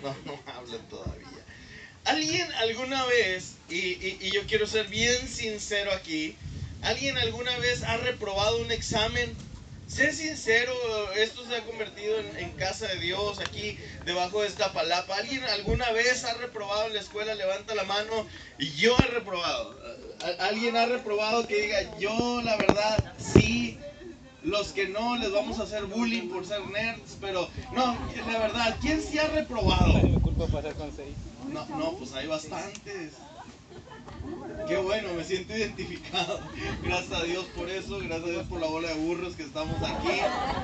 [0.02, 1.44] No, no habla todavía.
[2.04, 6.38] ¿Alguien alguna vez, y, y yo quiero ser bien sincero aquí,
[6.80, 9.36] ¿alguien alguna vez ha reprobado un examen?
[9.90, 10.72] Sé sincero,
[11.14, 15.16] esto se ha convertido en, casa de Dios, aquí debajo de esta palapa.
[15.16, 17.34] ¿Alguien alguna vez ha reprobado en la escuela?
[17.34, 18.28] Levanta la mano.
[18.56, 19.76] Yo he reprobado.
[20.38, 23.80] ¿Alguien ha reprobado que diga, yo la verdad sí?
[24.42, 27.96] Los que no les vamos a hacer bullying por ser nerds, pero no,
[28.30, 29.92] la verdad, ¿quién sí ha reprobado?
[31.52, 33.12] No, no, pues hay bastantes.
[34.66, 36.40] Qué bueno, me siento identificado.
[36.82, 39.76] Gracias a Dios por eso, gracias a Dios por la bola de burros que estamos
[39.82, 40.20] aquí.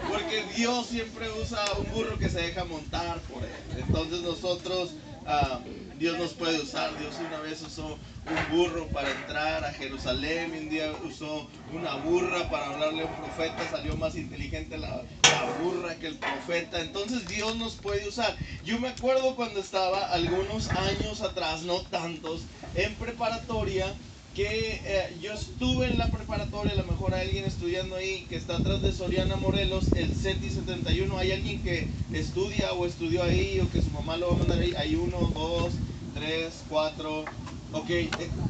[0.09, 3.51] Porque Dios siempre usa un burro que se deja montar por él.
[3.79, 4.93] Entonces nosotros,
[5.27, 5.61] ah,
[5.98, 6.97] Dios nos puede usar.
[6.98, 12.51] Dios una vez usó un burro para entrar a Jerusalén, un día usó una burra
[12.51, 16.81] para hablarle a un profeta, salió más inteligente la, la, burra que el profeta.
[16.81, 18.37] Entonces Dios nos puede usar.
[18.65, 22.43] Yo me acuerdo cuando estaba algunos años atrás, no tantos,
[22.75, 23.95] en preparatoria
[24.37, 28.37] que eh, yo estuve en la preparatoria, a lo mejor hay alguien estudiando ahí que
[28.37, 33.59] está atrás de Soriana Morelos, el CETI 71, hay alguien que estudia o estudió ahí
[33.61, 35.73] o que su mamá lo va a mandar ahí, hay uno, dos,
[36.12, 37.25] tres, cuatro,
[37.73, 37.89] ok,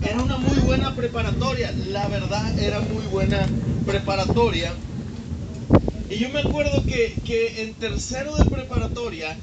[0.00, 3.46] era una muy buena preparatoria, la verdad era muy buena
[3.84, 4.72] preparatoria.
[6.08, 9.36] Y yo me acuerdo que, que en tercero de preparatoria,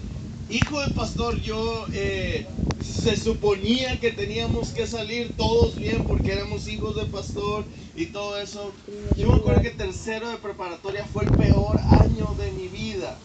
[0.50, 1.88] hijo de pastor, yo...
[1.94, 2.46] Eh,
[2.84, 7.64] se suponía que teníamos que salir todos bien porque éramos hijos de pastor
[7.96, 8.72] y todo eso.
[9.18, 13.18] Yo me acuerdo que tercero de preparatoria fue el peor año de mi vida.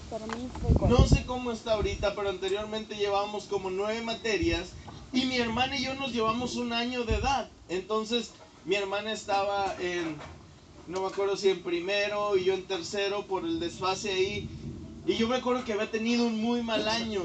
[0.89, 4.71] No sé cómo está ahorita, pero anteriormente llevábamos como nueve materias
[5.13, 7.49] y mi hermana y yo nos llevamos un año de edad.
[7.69, 8.31] Entonces
[8.65, 10.17] mi hermana estaba en,
[10.87, 14.49] no me acuerdo si en primero y yo en tercero por el desfase ahí.
[15.09, 17.23] Y yo me acuerdo que había tenido un muy mal año.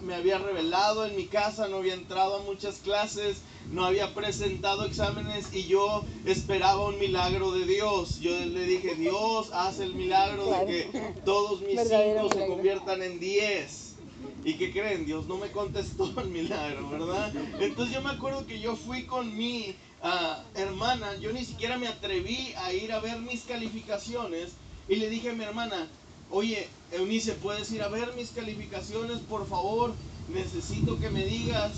[0.00, 4.84] Me había revelado en mi casa, no había entrado a muchas clases, no había presentado
[4.84, 8.18] exámenes y yo esperaba un milagro de Dios.
[8.18, 13.20] Yo le dije, Dios, haz el milagro de que todos mis cinco se conviertan en
[13.20, 13.94] diez.
[14.42, 15.06] ¿Y qué creen?
[15.06, 17.32] Dios no me contestó el milagro, ¿verdad?
[17.60, 21.86] Entonces yo me acuerdo que yo fui con mi ah, hermana, yo ni siquiera me
[21.86, 24.54] atreví a ir a ver mis calificaciones
[24.88, 25.88] y le dije a mi hermana,
[26.32, 29.94] oye, Eunice, ¿puedes ir a ver mis calificaciones, por favor?
[30.28, 31.72] Necesito que me digas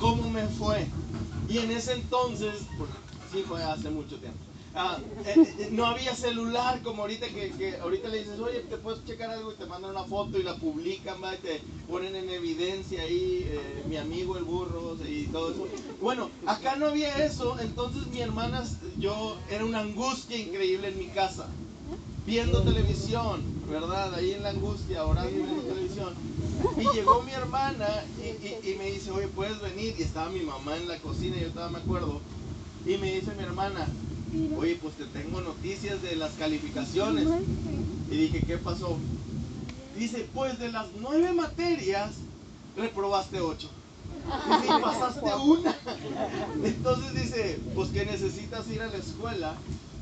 [0.00, 0.86] cómo me fue.
[1.48, 2.54] Y en ese entonces,
[3.32, 4.38] sí fue hace mucho tiempo,
[4.74, 9.04] ah, eh, eh, no había celular como ahorita que, ahorita le dices, oye, te puedes
[9.04, 13.02] checar algo y te mandan una foto y la publican, y te ponen en evidencia
[13.02, 15.66] ahí eh, mi amigo el burro y todo eso.
[16.00, 18.62] Bueno, acá no había eso, entonces mi hermana,
[19.00, 21.48] yo, era una angustia increíble en mi casa
[22.28, 24.14] viendo televisión, ¿verdad?
[24.14, 26.12] Ahí en la angustia, orando viendo televisión.
[26.76, 29.94] Y llegó mi hermana y, me dice, oye, ¿puedes venir?
[29.98, 32.20] Y estaba mi mamá en la cocina, yo todavía me acuerdo.
[32.84, 33.86] Y me dice mi hermana,
[34.58, 37.26] oye, pues te tengo noticias de las calificaciones.
[38.10, 38.98] Y dije, ¿qué pasó?
[39.96, 42.10] Dice, pues de las nueve materias,
[42.76, 43.70] reprobaste ocho.
[44.64, 45.74] Y pasaste una.
[46.62, 49.54] Entonces dice, pues que necesitas ir a la escuela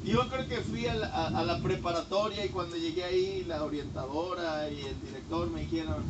[0.06, 5.00] yo creo que fui a la, preparatoria y cuando llegué ahí la orientadora y el
[5.00, 6.04] director me dijeron,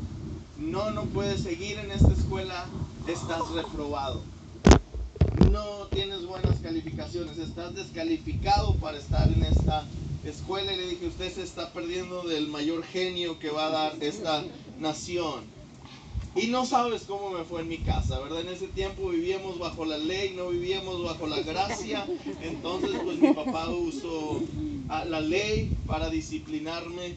[0.58, 2.66] no, no puedes seguir en esta escuela,
[3.06, 4.22] estás reprobado.
[5.50, 9.86] No tienes buenas calificaciones, estás descalificado para estar en esta
[10.24, 10.74] escuela.
[10.74, 14.44] Y le dije, usted se está perdiendo del mayor genio que va a dar esta
[14.78, 15.55] nación.
[16.36, 18.42] Y no sabes cómo me fue en mi casa, ¿verdad?
[18.42, 22.06] En ese tiempo vivíamos bajo la ley, no vivíamos bajo la gracia.
[22.42, 24.42] Entonces, pues mi papá usó
[24.90, 27.16] ah, la ley para disciplinarme.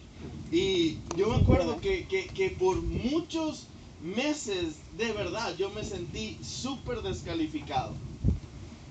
[0.51, 3.67] Y yo me acuerdo que, que por muchos
[4.01, 7.93] meses, de verdad, yo me sentí súper descalificado.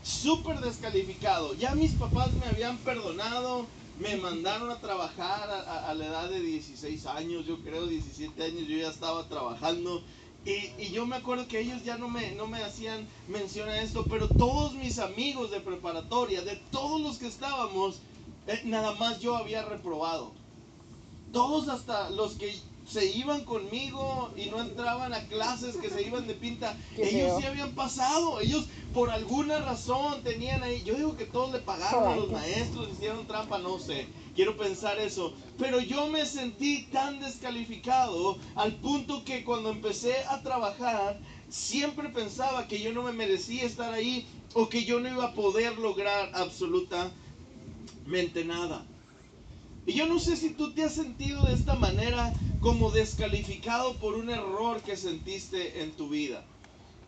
[0.02, 1.54] Súper descalificado.
[1.54, 3.66] Ya mis papás me habían perdonado,
[3.98, 8.78] me mandaron a trabajar a, la edad de 16 años, yo creo 17 años, yo
[8.78, 10.02] ya estaba trabajando.
[10.48, 14.06] Y, yo me acuerdo que ellos ya no me, no me hacían mención a esto,
[14.08, 18.00] pero todos mis amigos de preparatoria, de todos los que estábamos,
[18.46, 20.32] eh, nada más yo había reprobado.
[21.32, 26.26] Todos hasta los que se iban conmigo y no entraban a clases, que se iban
[26.26, 26.74] de pinta.
[26.96, 30.82] ellos sí habían pasado, ellos por alguna razón tenían ahí.
[30.82, 34.06] Yo digo que todos le pagaron a los maestros, hicieron trampa, no sé.
[34.38, 35.36] Quiero pensar eso.
[35.56, 42.68] Pero yo me sentí tan descalificado al punto que cuando empecé a trabajar, siempre pensaba
[42.68, 46.30] que yo no me merecía estar ahí o que yo no iba a poder lograr
[46.34, 47.16] absolutamente
[48.44, 48.88] nada.
[49.84, 54.14] Y yo no sé si tú te has sentido de esta manera como descalificado por
[54.14, 56.48] un error que sentiste en tu vida.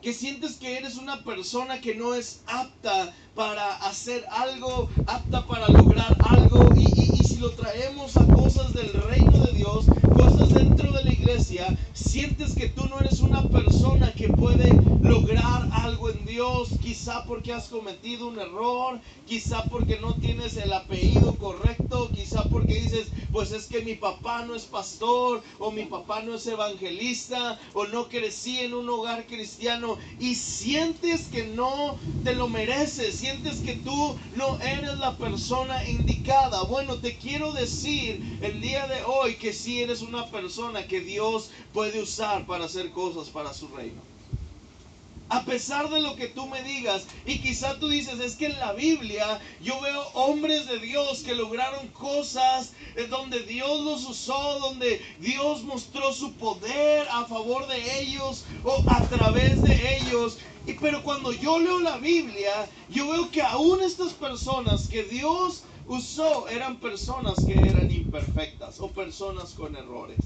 [0.00, 5.68] Que sientes que eres una persona que no es apta para hacer algo, apta para
[5.68, 6.49] lograr algo.
[7.40, 9.86] Lo traemos a cosas del reino de Dios,
[10.48, 16.10] dentro de la iglesia, sientes que tú no eres una persona que puede lograr algo
[16.10, 22.10] en Dios, quizá porque has cometido un error, quizá porque no tienes el apellido correcto,
[22.12, 26.34] quizá porque dices, pues es que mi papá no es pastor o mi papá no
[26.34, 32.48] es evangelista o no crecí en un hogar cristiano y sientes que no te lo
[32.48, 36.62] mereces, sientes que tú no eres la persona indicada.
[36.64, 41.50] Bueno, te quiero decir el día de hoy que si eres una persona que Dios
[41.72, 44.10] puede usar para hacer cosas para su reino
[45.30, 47.06] a pesar de lo que tú me digas.
[47.24, 51.34] Y quizá tú dices, es que en la Biblia yo veo hombres de Dios que
[51.34, 58.00] lograron cosas en donde Dios los usó, donde Dios mostró su poder a favor de
[58.00, 60.38] ellos o a través de ellos.
[60.66, 65.62] Y pero cuando yo leo la Biblia, yo veo que aún estas personas que Dios
[65.90, 70.18] usó eran personas que eran imperfectas o personas con errores.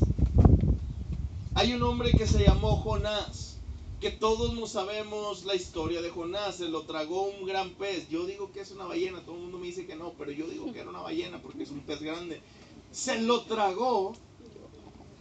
[1.55, 3.56] Hay un hombre que se llamó Jonás
[3.99, 8.06] que todos no sabemos la historia de Jonás, se lo tragó un gran pez.
[8.11, 10.46] Yo digo que es una ballena, todo el mundo me dice que no, pero yo
[10.46, 12.43] digo que era una ballena porque es un pez grande.
[12.93, 14.14] Se lo tragó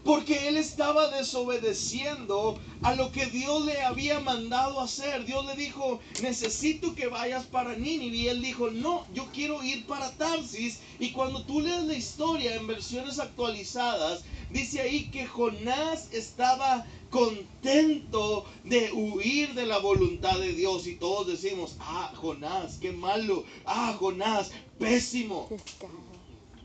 [0.04, 5.26] porque él estaba desobedeciendo a lo que Dios le había mandado hacer.
[5.26, 8.18] Dios le dijo, necesito que vayas para Nínive.
[8.18, 10.80] Y él dijo, no, yo quiero ir para Tarsis.
[11.00, 18.46] Y cuando tú lees la historia en versiones actualizadas, dice ahí que Jonás estaba contento
[18.64, 20.86] de huir de la voluntad de Dios.
[20.86, 23.46] Y todos decimos, ah, Jonás, qué malo.
[23.66, 25.48] Ah, Jonás, pésimo.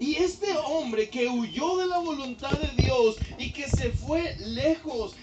[0.00, 5.15] Y este hombre que huyó de la voluntad de Dios y que se fue lejos,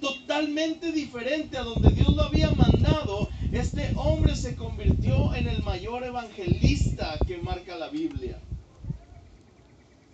[0.00, 6.04] totalmente diferente a donde Dios lo había mandado, este hombre se convirtió en el mayor
[6.04, 8.38] evangelista que marca la Biblia.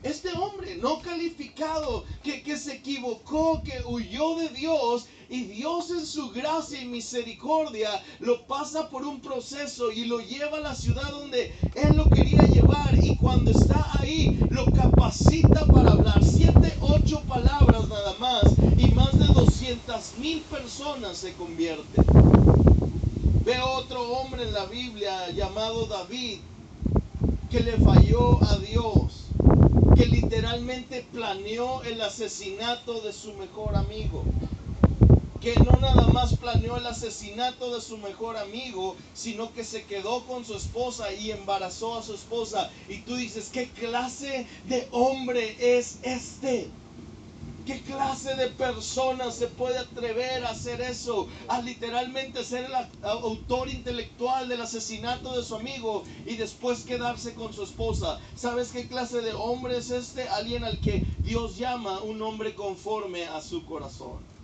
[0.03, 6.07] Este hombre no calificado, que, que se equivocó, que huyó de Dios y Dios en
[6.07, 7.91] su gracia y misericordia
[8.21, 12.43] lo pasa por un proceso y lo lleva a la ciudad donde Él lo quería
[12.43, 12.56] llevar
[13.03, 18.43] y cuando está ahí lo capacita para hablar siete, ocho palabras nada más
[18.77, 22.05] y más de 200 mil personas se convierten.
[23.45, 26.39] Veo otro hombre en la Biblia llamado David
[27.51, 29.27] que le falló a Dios
[29.97, 34.25] que literalmente planeó el asesinato de su mejor amigo.
[35.47, 40.27] Que no nada más planeó el asesinato de su mejor amigo, sino que se quedó
[40.27, 42.69] con su esposa y embarazó a su esposa.
[42.89, 46.69] Y tú dices, ¿qué clase de hombre es este?
[47.65, 51.29] ¿Qué clase de persona se puede atrever a hacer eso?
[51.47, 52.75] A literalmente ser el
[53.09, 58.19] autor intelectual del asesinato de su amigo y después quedarse con su esposa.
[58.35, 60.29] ¿Sabes qué clase de hombre es este?
[60.29, 64.36] Alguien al que Dios llama un hombre conforme a su corazón.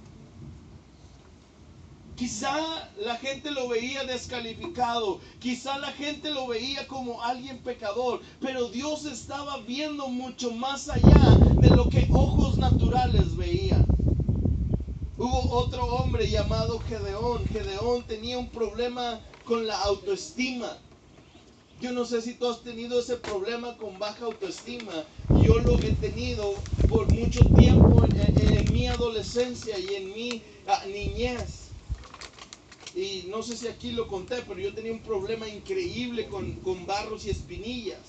[2.17, 8.69] Quizá la gente lo veía descalificado, quizá la gente lo veía como alguien pecador, pero
[8.69, 13.87] Dios estaba viendo mucho más allá de lo que ojos naturales veían.
[15.17, 17.47] Hubo otro hombre llamado Gedeón.
[17.47, 20.79] Gedeón tenía un problema con la autoestima.
[21.81, 24.93] Yo no sé si tú has tenido ese problema con baja autoestima.
[25.43, 26.55] Yo lo he tenido
[26.89, 31.62] por mucho tiempo en, mi adolescencia y en mi ah, niñez
[32.95, 36.87] y no sé si aquí lo conté, pero yo tenía un problema increíble con, con
[36.87, 38.01] barros y espinillas.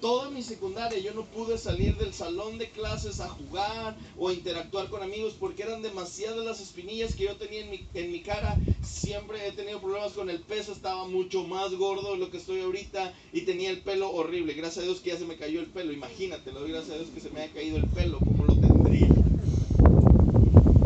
[0.00, 4.32] Toda mi secundaria yo no pude salir del salón de clases a jugar o a
[4.34, 8.20] interactuar con amigos porque eran demasiadas las espinillas que yo tenía en mi, en mi
[8.20, 8.58] cara.
[8.82, 12.62] Siempre he tenido problemas con el peso, estaba mucho más gordo de lo que estoy
[12.62, 14.54] ahorita y tenía el pelo horrible.
[14.54, 15.92] Gracias a Dios que ya se me cayó el pelo.
[15.92, 18.54] Imagínate, lo doy gracias a Dios que se me haya caído el pelo, como lo
[18.56, 19.08] tendría.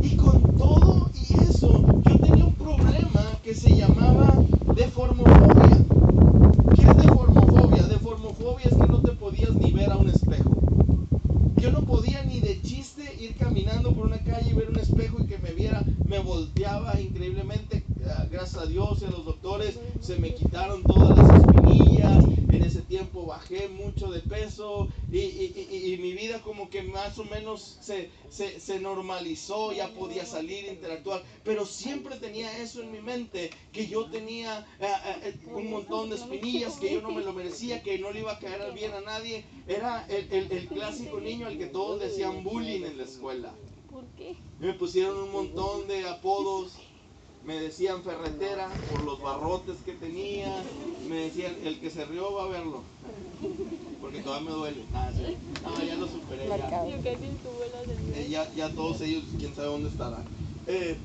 [0.03, 1.83] Y con todo y eso,
[2.67, 4.35] problema que se llamaba
[4.75, 5.79] deformofobia.
[6.75, 7.83] ¿Qué es deformofobia?
[7.85, 10.51] Deformofobia es que no te podías ni ver a un espejo.
[11.57, 15.19] Yo no podía ni de chiste ir caminando por una calle y ver un espejo
[15.21, 15.85] y que me viera.
[16.07, 17.85] Me volteaba increíblemente.
[18.31, 22.25] gracias a Dios y a los doctores, se me quitaron todas las espinillas.
[22.49, 27.79] En ese tiempo bajé mucho de peso y, mi vida como que más o menos
[27.81, 31.25] se, se, normalizó, ya podía salir, interactuar.
[31.43, 34.87] Pero siempre tenía eso en mi mente, que yo tenía eh,
[35.25, 38.33] eh, un montón de espinillas, que yo no me lo merecía, que no le iba
[38.33, 39.45] a caer bien a nadie.
[39.67, 43.53] Era el, el, el clásico niño al que todos decían bullying en la escuela.
[44.61, 46.75] Me pusieron un montón de apodos.
[47.47, 50.53] Me decían ferretera por los barrotes que tenía.
[51.09, 52.83] Me decían, el que se rió va a verlo.
[54.01, 54.85] Porque todavía me duele.
[54.93, 55.11] Ah,
[55.63, 56.49] no, ya lo superé.
[56.49, 56.85] Ya.
[58.15, 60.25] Eh, ya, todos ellos, quién sabe dónde estarán.
[60.67, 60.97] Eh,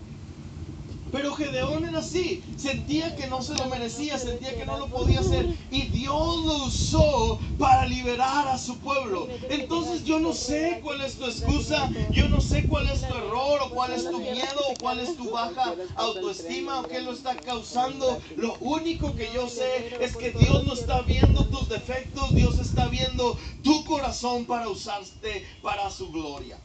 [1.11, 5.19] pero Gedeón era así, sentía que no se lo merecía, sentía que no lo podía
[5.19, 9.27] hacer y Dios lo usó para liberar a su pueblo.
[9.49, 13.59] Entonces yo no sé cuál es tu excusa, yo no sé cuál es tu error
[13.63, 17.35] o cuál es tu miedo o cuál es tu baja autoestima o qué lo está
[17.35, 18.19] causando.
[18.37, 22.87] Lo único que yo sé es que Dios no está viendo tus defectos, Dios está
[22.87, 26.57] viendo tu corazón para usarte para su gloria.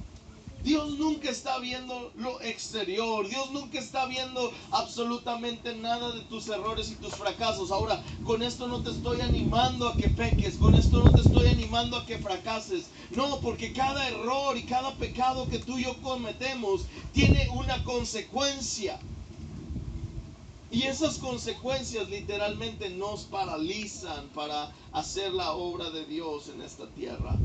[0.66, 3.28] Dios nunca está viendo lo exterior.
[3.28, 7.70] Dios nunca está viendo absolutamente nada de tus errores y tus fracasos.
[7.70, 10.56] Ahora, con esto no te estoy animando a que peques.
[10.56, 12.86] Con esto no te estoy animando a que fracases.
[13.12, 16.80] No, porque cada error y cada pecado que tú y yo cometemos
[17.14, 18.98] tiene una consecuencia.
[20.72, 27.38] Y esas consecuencias literalmente nos paralizan para hacer la obra de Dios en esta tierra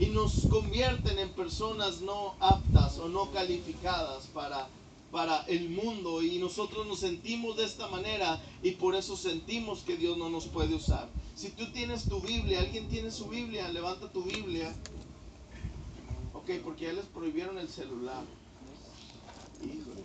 [0.00, 4.66] y nos convierten en personas no aptas o no calificadas para,
[5.12, 9.98] para el mundo y nosotros nos sentimos de esta manera y por eso sentimos que
[9.98, 11.06] Dios no nos puede usar.
[11.36, 14.74] Si tú tienes tu Biblia, alguien tiene su Biblia, levanta tu Biblia.
[16.32, 18.24] Ok, porque ya les prohibieron el celular.
[19.62, 20.02] Híjole.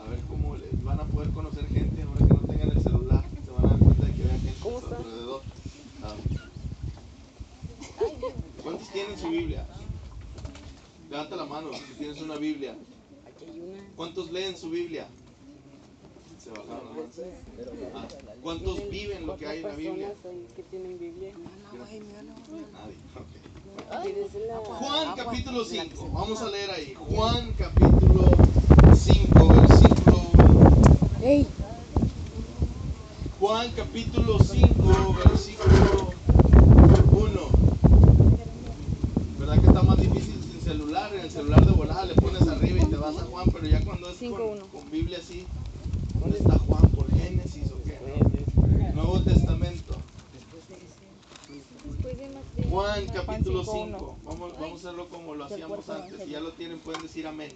[0.00, 3.24] A ver cómo van a poder conocer gente ahora que no tengan el celular.
[3.44, 5.42] Se van a dar cuenta de que vean gente a su alrededor.
[6.04, 6.14] Ah.
[8.62, 9.66] ¿Cuántos tienen su Biblia?
[11.10, 12.76] Levanta la mano si tienes una Biblia.
[13.96, 15.08] ¿Cuántos leen su Biblia?
[16.38, 17.10] Se bajaron
[17.94, 18.08] ah,
[18.42, 20.14] ¿Cuántos viven lo que hay en la Biblia?
[22.72, 24.14] Nadie.
[24.78, 26.10] Juan capítulo 5.
[26.12, 26.94] Vamos a leer ahí.
[26.94, 28.30] Juan capítulo
[28.94, 30.22] 5, versículo
[31.20, 31.46] 1.
[33.38, 36.01] Juan capítulo 5, versículo
[41.14, 43.84] en el celular de volada le pones arriba y te vas a Juan, pero ya
[43.84, 45.46] cuando es con, Biblia así,
[46.18, 46.90] ¿dónde está Juan?
[46.90, 47.98] ¿Por Génesis o qué?
[48.94, 49.96] Nuevo Testamento.
[52.70, 54.18] Juan capítulo 5.
[54.24, 56.24] Vamos, vamos a hacerlo como lo hacíamos antes.
[56.24, 57.52] Si ya lo tienen, pueden decir amén.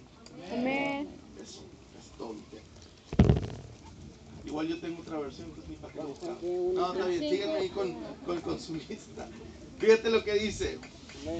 [0.51, 1.07] Amén.
[1.41, 1.61] Eso,
[1.99, 2.35] es todo.
[4.45, 5.77] Igual yo tengo otra versión, que es mi
[6.73, 7.95] No, está bien, síganme ahí con,
[8.25, 9.27] con el consumista.
[9.79, 10.79] Fíjate lo que dice.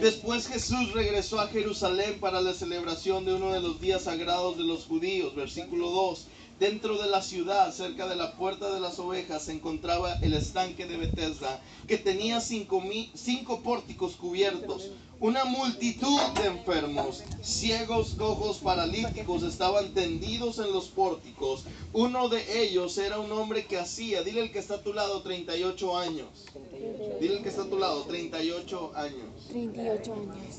[0.02, 4.64] Después Jesús regresó a Jerusalén para la celebración de uno de los días sagrados de
[4.64, 5.36] los judíos.
[5.36, 6.28] Versículo 2.
[6.60, 10.88] Dentro de la ciudad, cerca de la puerta de las ovejas, se encontraba el estanque
[10.88, 12.82] de Bethesda, que tenía cinco,
[13.14, 14.90] cinco pórticos cubiertos.
[15.20, 21.66] Una multitud de enfermos, ciegos, cojos, paralíticos estaban tendidos en los pórticos.
[21.94, 25.22] Uno de ellos era un hombre que hacía, dile el que está a tu lado,
[25.22, 26.46] 38 años.
[27.20, 29.48] Dile el que está a tu lado, 38 años.
[29.50, 30.56] 38 años.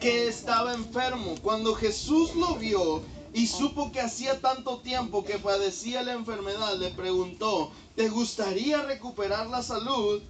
[0.00, 1.36] Que estaba enfermo.
[1.42, 3.02] Cuando Jesús lo vio,
[3.34, 9.46] y supo que hacía tanto tiempo que padecía la enfermedad, le preguntó, ¿te gustaría recuperar
[9.46, 10.20] la salud?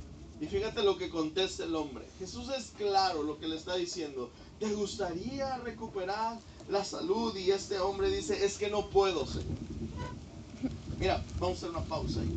[0.41, 2.05] Y fíjate lo que contesta el hombre.
[2.19, 4.31] Jesús es claro lo que le está diciendo.
[4.59, 7.37] ¿Te gustaría recuperar la salud?
[7.37, 9.47] Y este hombre dice, es que no puedo, Señor.
[10.99, 12.29] Mira, vamos a hacer una pausa ahí.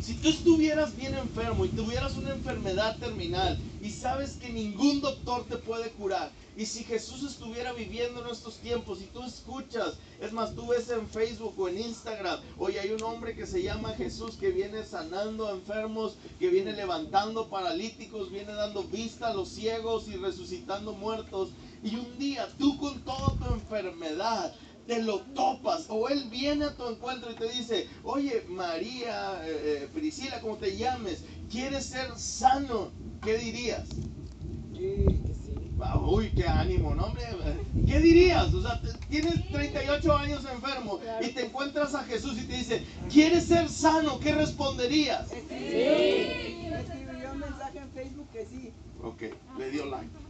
[0.00, 5.44] Si tú estuvieras bien enfermo y tuvieras una enfermedad terminal y sabes que ningún doctor
[5.44, 10.32] te puede curar, y si Jesús estuviera viviendo en estos tiempos y tú escuchas, es
[10.32, 13.94] más, tú ves en Facebook o en Instagram, hoy hay un hombre que se llama
[13.94, 19.48] Jesús que viene sanando a enfermos, que viene levantando paralíticos, viene dando vista a los
[19.48, 21.50] ciegos y resucitando muertos.
[21.82, 24.54] Y un día tú con toda tu enfermedad
[24.86, 29.82] te lo topas o él viene a tu encuentro y te dice, oye María, eh,
[29.82, 32.90] eh, Priscila, como te llames, ¿quieres ser sano?
[33.22, 33.88] ¿Qué dirías?
[35.80, 37.24] Ah, uy, qué ánimo, ¿no, hombre?
[37.86, 38.52] ¿Qué dirías?
[38.54, 43.44] O sea, tienes 38 años enfermo y te encuentras a Jesús y te dice, ¿quieres
[43.44, 44.18] ser sano?
[44.20, 45.28] ¿Qué responderías?
[45.28, 45.36] Sí.
[45.48, 48.72] Escribió un mensaje en Facebook que sí.
[49.02, 49.22] Ok,
[49.58, 50.23] le dio like.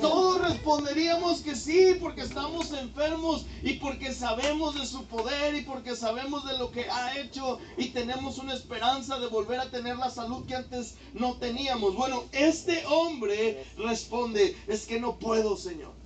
[0.00, 5.96] Todos responderíamos que sí, porque estamos enfermos y porque sabemos de su poder y porque
[5.96, 10.10] sabemos de lo que ha hecho y tenemos una esperanza de volver a tener la
[10.10, 11.94] salud que antes no teníamos.
[11.94, 15.99] Bueno, este hombre responde, es que no puedo, Señor.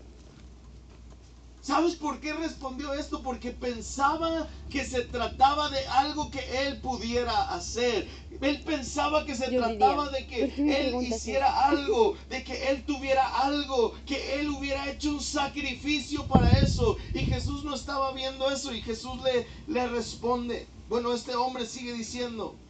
[1.64, 3.22] ¿Sabes por qué respondió esto?
[3.22, 8.06] Porque pensaba que se trataba de algo que él pudiera hacer.
[8.38, 12.18] Él pensaba que se Yo trataba diría, de que ¿por qué me él hiciera algo,
[12.28, 16.98] de que él tuviera algo, que él hubiera hecho un sacrificio para eso.
[17.14, 20.68] Y Jesús no estaba viendo eso y Jesús le, le responde.
[20.86, 22.60] Bueno, este hombre sigue diciendo,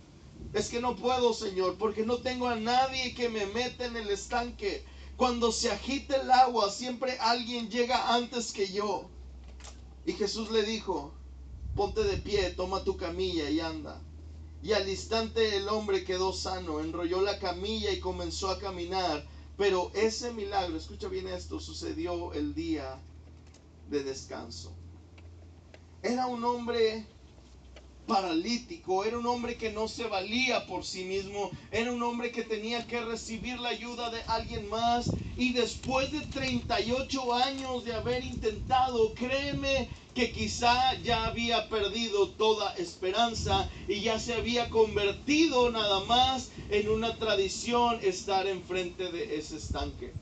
[0.52, 4.08] es que no puedo, Señor, porque no tengo a nadie que me meta en el
[4.10, 4.84] estanque.
[5.16, 9.08] Cuando se agita el agua, siempre alguien llega antes que yo.
[10.06, 11.12] Y Jesús le dijo,
[11.76, 14.00] ponte de pie, toma tu camilla y anda.
[14.62, 19.24] Y al instante el hombre quedó sano, enrolló la camilla y comenzó a caminar.
[19.56, 22.98] Pero ese milagro, escucha bien esto, sucedió el día
[23.88, 24.72] de descanso.
[26.02, 27.06] Era un hombre
[28.06, 32.42] paralítico, era un hombre que no se valía por sí mismo, era un hombre que
[32.42, 38.24] tenía que recibir la ayuda de alguien más y después de 38 años de haber
[38.24, 46.00] intentado, créeme que quizá ya había perdido toda esperanza y ya se había convertido nada
[46.04, 50.12] más en una tradición estar enfrente de ese estanque.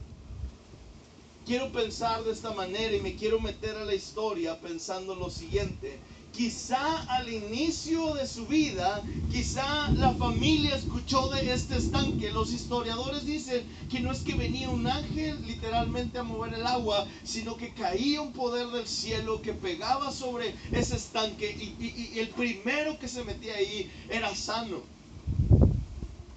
[1.44, 5.98] Quiero pensar de esta manera y me quiero meter a la historia pensando lo siguiente.
[6.32, 12.30] Quizá al inicio de su vida, quizá la familia escuchó de este estanque.
[12.30, 17.06] Los historiadores dicen que no es que venía un ángel literalmente a mover el agua,
[17.22, 22.98] sino que caía un poder del cielo que pegaba sobre ese estanque y, el primero
[22.98, 24.80] que se metía ahí era sano.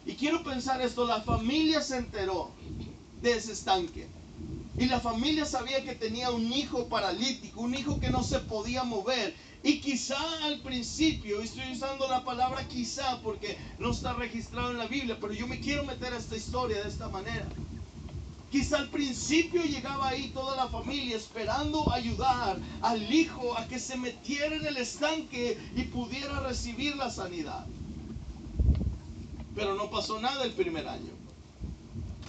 [0.06, 2.52] Y quiero pensar esto, la familia se enteró
[3.22, 4.08] de ese estanque.
[4.78, 8.84] Y la familia sabía que tenía un hijo paralítico, un hijo que no se podía
[8.84, 9.34] mover.
[9.66, 14.86] Y quizá al principio, estoy usando la palabra quizá porque no está registrado en la
[14.86, 17.48] Biblia, pero yo me quiero meter a esta historia de esta manera.
[18.52, 23.98] Quizá al principio llegaba ahí toda la familia esperando ayudar al hijo a que se
[23.98, 27.66] metiera en el estanque y pudiera recibir la sanidad.
[29.56, 31.25] Pero no pasó nada el primer año.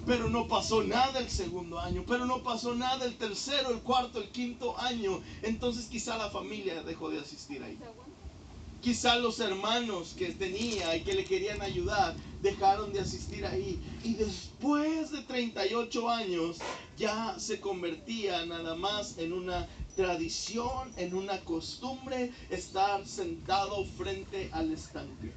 [0.06, 4.20] Pero no pasó nada el segundo año, pero no pasó nada el tercero, el cuarto,
[4.20, 5.20] el quinto año.
[5.42, 7.76] Entonces quizá la familia dejó de asistir ahí.
[8.80, 13.80] Quizá los hermanos que tenía y que le querían ayudar dejaron de asistir ahí.
[14.04, 16.58] Y después de 38 años
[16.96, 19.66] ya se convertía nada más en una
[19.96, 25.32] tradición, en una costumbre estar sentado frente al estanque.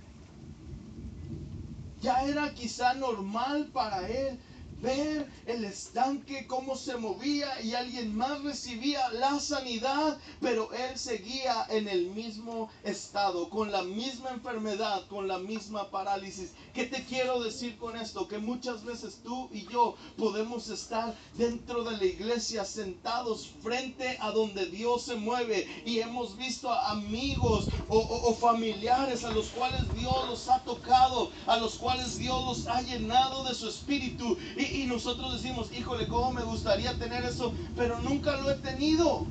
[2.02, 4.40] Ya era quizá normal para él
[4.82, 11.66] ver el estanque, cómo se movía y alguien más recibía la sanidad, pero él seguía
[11.70, 16.52] en el mismo estado, con la misma enfermedad, con la misma parálisis.
[16.74, 18.28] ¿Qué te quiero decir con esto?
[18.28, 24.32] Que muchas veces tú y yo podemos estar dentro de la iglesia sentados frente a
[24.32, 30.30] donde Dios se mueve y hemos visto a amigos o, familiares a los cuales Dios
[30.30, 34.86] los ha tocado, a los cuales Dios los ha llenado de su espíritu y, y
[34.86, 39.26] nosotros decimos, híjole, cómo me gustaría tener eso, pero nunca lo he tenido.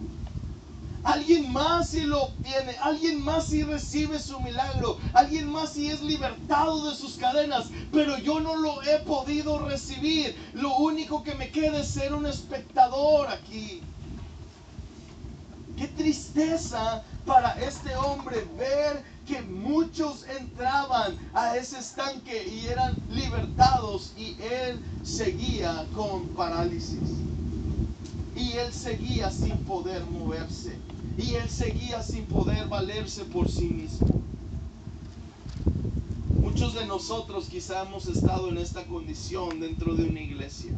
[1.05, 6.03] Alguien más si lo obtiene, alguien más si recibe su milagro, alguien más si es
[6.03, 10.37] libertado de sus cadenas, pero yo no lo he podido recibir.
[10.55, 13.81] Lo único que me queda es ser un espectador aquí.
[15.77, 24.15] Qué tristeza para este hombre ver que muchos entraban a ese estanque y eran libertados
[24.17, 26.99] y él seguía con parálisis.
[28.35, 30.79] Y él seguía sin poder moverse.
[31.19, 34.09] Y él seguía sin poder valerse por sí mismo.
[36.41, 40.73] Muchos de nosotros quizá hemos estado en esta condición dentro de una iglesia.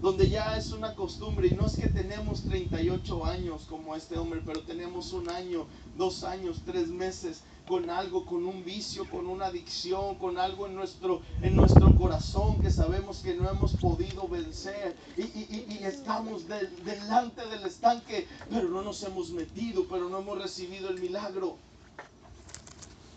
[0.00, 4.42] Donde ya es una costumbre y no es que tenemos 38 años como este hombre,
[4.44, 9.46] pero tenemos un año, dos años, tres meses con algo, con un vicio, con una
[9.46, 14.96] adicción, con algo en nuestro, en nuestro corazón que sabemos que no hemos podido vencer
[15.16, 20.90] y, estamos de- delante del estanque, pero no nos hemos metido, pero no hemos recibido
[20.90, 21.58] el milagro.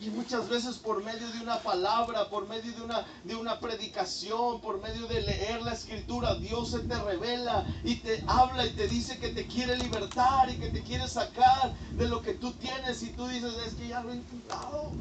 [0.02, 4.62] Y muchas veces por medio de una palabra, por medio de una, de una predicación,
[4.62, 8.88] por medio de leer la escritura, Dios se te revela y te habla y te
[8.88, 13.04] dice que te quiere libertar y que te quiere sacar de lo que tú tienes
[13.04, 14.94] y tú dices, es que ya lo he intentado.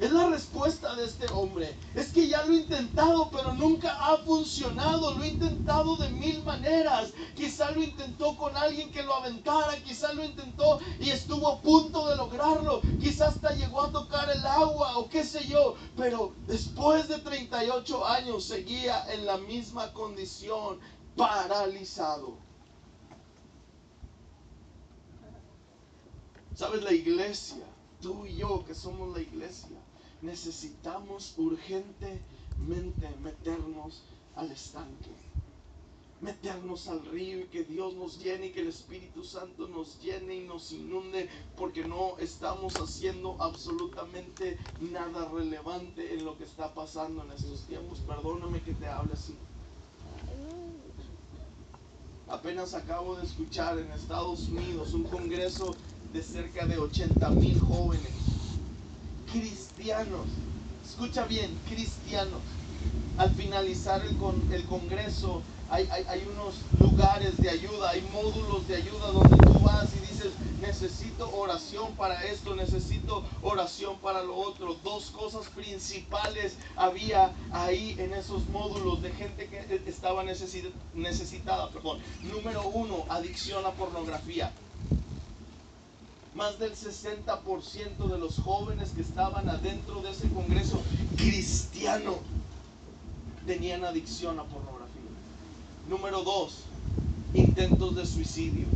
[0.00, 1.76] Es la respuesta de este hombre.
[1.94, 5.12] Es que ya lo he intentado, pero nunca ha funcionado.
[5.12, 7.12] Lo he intentado de mil maneras.
[7.36, 9.76] Quizá lo intentó con alguien que lo aventara.
[9.84, 12.80] Quizá lo intentó y estuvo a punto de lograrlo.
[12.98, 15.74] Quizá hasta llegó a tocar el agua o qué sé yo.
[15.98, 20.80] Pero después de 38 años seguía en la misma condición,
[21.14, 22.38] paralizado.
[26.54, 26.82] ¿Sabes?
[26.84, 27.66] La iglesia,
[28.00, 29.79] tú y yo que somos la iglesia
[30.22, 34.02] necesitamos urgentemente meternos
[34.36, 35.10] al estanque,
[36.20, 40.36] meternos al río y que Dios nos llene y que el Espíritu Santo nos llene
[40.36, 44.58] y nos inunde, porque no estamos haciendo absolutamente
[44.92, 48.00] nada relevante en lo que está pasando en estos tiempos.
[48.00, 49.34] Perdóname que te hable así.
[52.28, 55.74] Apenas acabo de escuchar en Estados Unidos un congreso
[56.12, 58.29] de cerca de 80 mil jóvenes
[59.32, 60.26] cristianos,
[60.84, 62.40] escucha bien, cristianos.
[63.18, 68.76] Al finalizar el, con, el Congreso hay, hay, unos lugares de ayuda, hay módulos de
[68.76, 74.74] ayuda donde tú vas y dices, necesito oración para esto, necesito oración para lo otro.
[74.82, 81.70] Dos cosas principales había ahí en esos módulos de gente que estaba necesitada.
[81.70, 81.98] Perdón.
[82.22, 84.50] Número uno, adicción a pornografía.
[86.34, 90.80] Más del 60% de los jóvenes que estaban adentro de ese congreso
[91.16, 92.18] cristiano
[93.46, 95.00] tenían adicción a pornografía.
[95.88, 96.62] Número dos,
[97.34, 98.66] intentos de suicidio.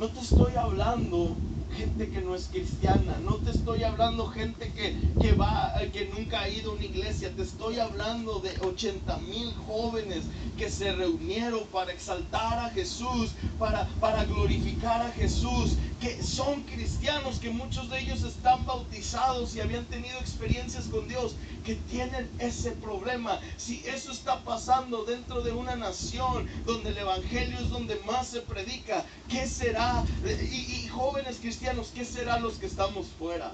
[0.00, 1.36] No te estoy hablando
[1.72, 6.42] gente que no es cristiana, no te estoy hablando gente que, que va, que nunca
[6.42, 10.24] ha ido a una iglesia, te estoy hablando de 80 mil jóvenes
[10.58, 17.38] que se reunieron para exaltar a Jesús, para, para glorificar a Jesús, que son cristianos,
[17.38, 22.72] que muchos de ellos están bautizados y habían tenido experiencias con Dios, que tienen ese
[22.72, 23.38] problema.
[23.56, 28.40] Si eso está pasando dentro de una nación donde el Evangelio es donde más se
[28.40, 30.04] predica, ¿qué será?
[30.24, 31.61] Y, y jóvenes cristianos,
[31.94, 33.52] ¿qué será los que estamos fuera?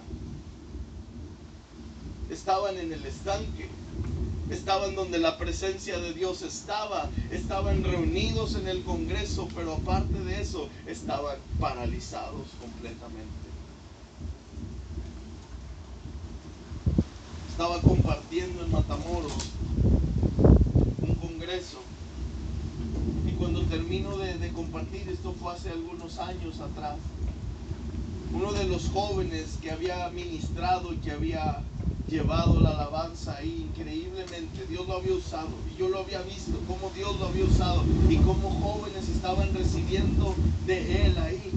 [2.30, 3.68] Estaban en el estanque
[4.50, 10.40] estaban donde la presencia de Dios estaba, estaban reunidos en el Congreso, pero aparte de
[10.40, 13.28] eso, estaban paralizados completamente.
[17.50, 19.32] Estaba compartiendo en Matamoros
[21.02, 21.80] un Congreso.
[23.26, 26.96] Y cuando termino de compartir, esto fue hace algunos años atrás,
[28.32, 31.62] uno de los jóvenes que había ministrado y que había
[32.08, 34.66] llevado la alabanza ahí increíblemente.
[34.68, 38.16] Dios lo había usado y yo lo había visto, cómo Dios lo había usado y
[38.16, 40.34] cómo jóvenes estaban recibiendo
[40.66, 41.50] de Él ahí.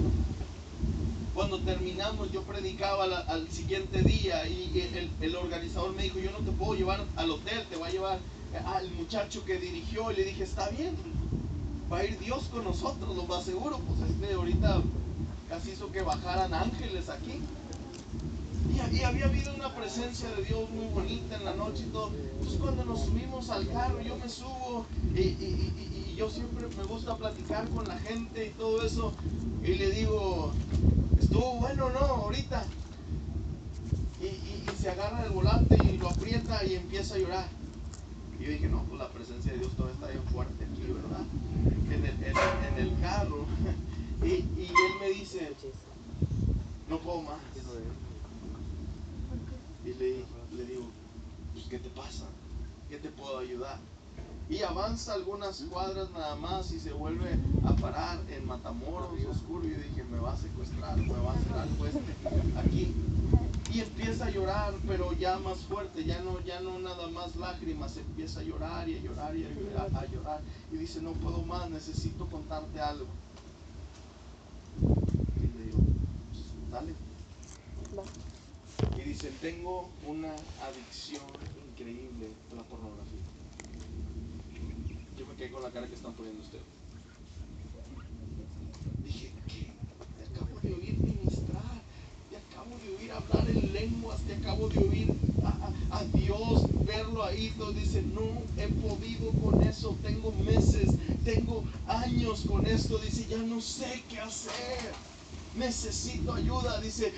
[1.34, 6.52] Cuando terminamos, yo predicaba al siguiente día y el, organizador me dijo, yo no te
[6.52, 8.20] puedo llevar al hotel, te va a llevar
[8.66, 10.94] al muchacho que dirigió y le dije, está bien,
[11.92, 14.82] va a ir Dios con nosotros, lo más seguro, pues este ahorita
[15.52, 17.42] casi hizo que bajaran ángeles aquí.
[18.74, 22.12] Y, había habido una presencia de Dios muy bonita en la noche y todo.
[22.36, 27.68] Entonces cuando nos subimos al carro, yo me subo y, yo siempre me gusta platicar
[27.70, 29.14] con la gente y todo eso.
[29.62, 30.54] Y le digo,
[31.20, 32.00] estuvo bueno, ¿no?
[32.00, 32.64] Ahorita.
[34.22, 37.48] Y, se agarra el volante y lo aprieta y empieza a llorar.
[38.40, 41.26] Y yo dije, no, pues la presencia de Dios todavía está bien fuerte aquí, ¿verdad?
[41.92, 43.46] En el, en el carro.
[44.24, 45.52] y él me dice,
[46.90, 47.40] no puedo más.
[49.84, 50.84] Y le, le digo,
[51.54, 52.26] pues, ¿qué te pasa?
[52.90, 53.80] ¿Qué te puedo ayudar?
[54.50, 59.66] Y avanza algunas cuadras nada más y se vuelve a parar en Matamoros, oscuro.
[59.66, 62.94] Y dije, me va a secuestrar, me va a hacer algo este aquí.
[63.74, 67.96] Y empieza a llorar, pero ya más fuerte, ya no, ya no nada más lágrimas,
[67.96, 70.42] empieza a llorar y a llorar y a llorar, a llorar.
[70.74, 73.08] Y dice, no puedo más, necesito contarte algo.
[74.80, 75.80] Y le digo,
[76.32, 76.94] pues, dale.
[78.98, 81.22] Y dice, tengo una adicción
[81.70, 83.20] increíble a la pornografía.
[85.18, 86.64] Yo me quedé con la cara que están poniendo ustedes.
[89.04, 89.72] Dije, ¿qué?
[90.18, 91.82] Te acabo de oír ministrar,
[92.30, 95.14] te acabo de oír hablar en lenguas, te acabo de oír
[95.92, 97.54] a, a Dios, verlo ahí.
[97.58, 100.92] Todo dice, no he podido con eso, tengo meses,
[101.24, 102.98] tengo años con esto.
[102.98, 104.96] Dice, ya no sé qué hacer
[105.56, 106.80] necesito ayuda.
[106.82, 107.14] Dice,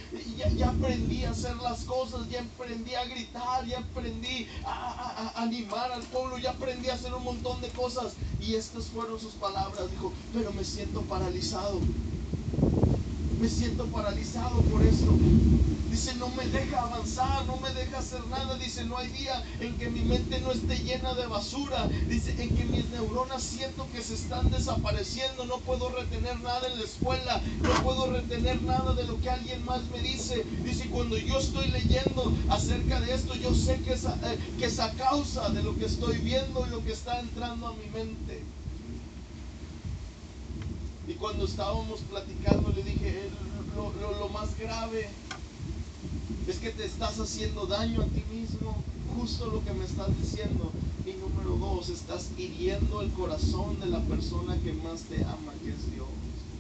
[0.58, 6.04] ya, aprendí a hacer las cosas, ya aprendí a gritar, ya aprendí a, animar al
[6.04, 8.14] pueblo, ya aprendí a hacer un montón de cosas.
[8.40, 9.90] Y estas fueron sus palabras.
[9.92, 11.80] Dijo, pero me siento paralizado.
[13.44, 15.06] Me siento paralizado por eso.
[15.92, 18.58] Dice, no me deja avanzar, no me deja hacer nada.
[18.58, 21.90] Dice, no hay día en que mi mente no esté llena de basura.
[22.08, 25.44] Dice, en que mis neuronas siento que se están desapareciendo.
[25.44, 27.42] No puedo retener nada en la escuela.
[27.62, 30.46] No puedo retener nada de lo que alguien más me dice.
[30.64, 34.80] Dice, cuando yo estoy leyendo acerca de esto, yo sé que es, eh, que es
[34.80, 38.42] a causa de lo que estoy viendo y lo que está entrando a mi mente.
[41.06, 43.32] Y cuando estábamos platicando, le dije, "Eh,
[43.76, 45.22] lo, lo- lo más grave
[46.46, 50.78] es que te estás haciendo daño a ti mismo, justo lo que me estás diciendo.
[51.04, 55.72] Y número dos, estás hiriendo el corazón de la persona que más te ama, que
[55.74, 56.54] es Dios.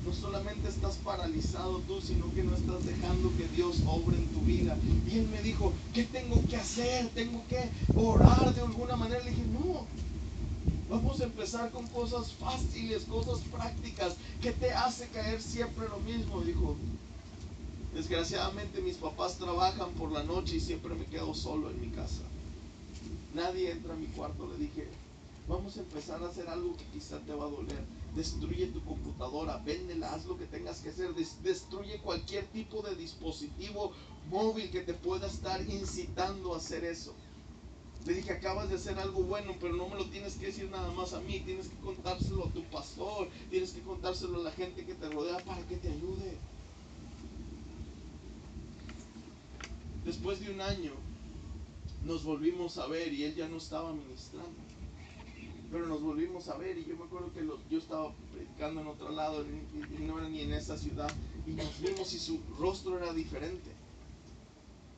[0.00, 4.44] No solamente estás paralizado tú, sino que no estás dejando que Dios obre en tu
[4.44, 4.80] vida.
[5.04, 7.10] Y él me dijo, ¿qué tengo que hacer?
[7.12, 9.22] Tengo que orar de alguna manera.
[9.24, 9.46] Le dije,
[10.88, 14.16] Vamos a empezar con cosas fáciles, cosas prácticas.
[14.40, 16.42] ¿Qué te hace caer siempre lo mismo?
[16.42, 16.80] Dijo.
[17.90, 22.32] Desgraciadamente mis papás trabajan por la noche y siempre me quedo solo en mi casa.
[23.30, 24.46] Nadie entra a mi cuarto.
[24.48, 24.98] Le dije,
[25.46, 27.88] vamos a empezar a hacer algo que quizá te va a doler.
[28.14, 31.14] Destruye tu computadora, véndela, haz lo que tengas que hacer.
[31.14, 33.92] Des- destruye cualquier tipo de dispositivo
[34.24, 37.16] móvil que te pueda estar incitando a hacer eso.
[38.06, 40.92] Le dije, acabas de hacer algo bueno, pero no me lo tienes que decir nada
[40.92, 44.84] más a mí, tienes que contárselo a tu pastor, tienes que contárselo a la gente
[44.86, 46.38] que te rodea para que te ayude.
[50.04, 50.92] Después de un año
[52.04, 54.54] nos volvimos a ver y él ya no estaba ministrando.
[55.72, 59.10] Pero nos volvimos a ver y yo me acuerdo que yo estaba predicando en otro
[59.10, 61.12] lado y no era ni en esa ciudad
[61.44, 63.85] y nos vimos y su rostro era diferente.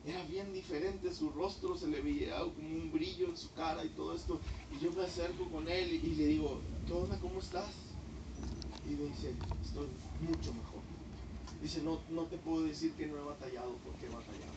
[0.04, 3.90] Era bien diferente, su rostro se le veía como un brillo en su cara y
[3.90, 4.40] todo esto.
[4.70, 7.18] Y yo me acerco con él y, y le digo, ¿qué onda?
[7.20, 7.98] ¿Cómo estás?
[8.84, 9.88] Y me dice, estoy
[10.20, 10.82] mucho mejor.
[11.60, 14.54] Dice, no, no te puedo decir que no he batallado porque he batallado.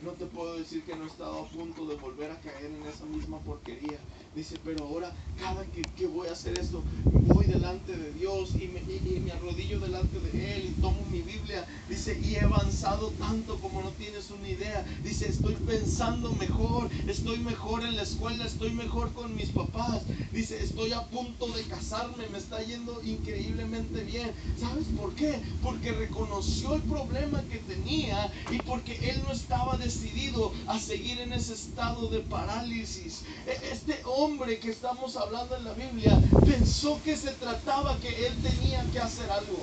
[0.00, 2.86] No te puedo decir que no he estado a punto de volver a caer en
[2.86, 3.98] esa misma porquería.
[4.34, 6.84] Dice, pero ahora cada que, que voy a hacer esto,
[7.22, 11.04] voy delante de Dios y me, y- y me arrodillo delante de Él y tomo
[11.06, 11.66] mi Biblia.
[11.86, 14.84] Dice, y he avanzado tanto como no tienes una idea.
[15.02, 20.06] Dice, estoy pensando mejor, estoy mejor en la escuela, estoy mejor con mis papás.
[20.32, 24.34] Dice, estoy a punto de casarme, me está yendo increíblemente bien.
[24.56, 25.42] ¿Sabes por qué?
[25.60, 31.32] Porque reconoció el problema que tenía y porque él no estaba decidido a seguir en
[31.32, 33.24] ese estado de parálisis.
[33.46, 34.23] E- Este hombre
[34.60, 39.30] que estamos hablando en la Biblia pensó que se trataba que él tenía que hacer
[39.30, 39.62] algo.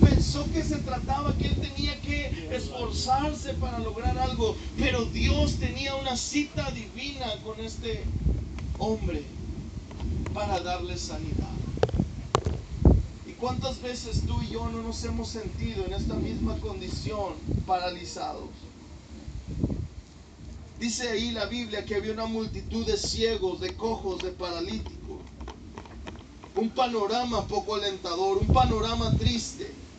[0.00, 5.94] Pensó que se trataba que él tenía que esforzarse para lograr algo, pero Dios tenía
[5.94, 8.02] una cita divina con este
[8.78, 9.22] hombre
[10.34, 11.54] para darle sanidad.
[13.28, 17.34] ¿Y cuántas veces tú y yo no nos hemos sentido en esta misma condición
[17.66, 18.50] paralizados?
[20.80, 25.20] Dice ahí la Biblia que había una multitud de ciegos, de cojos, de paralíticos.
[26.54, 29.90] Un panorama poco alentador, un panorama triste.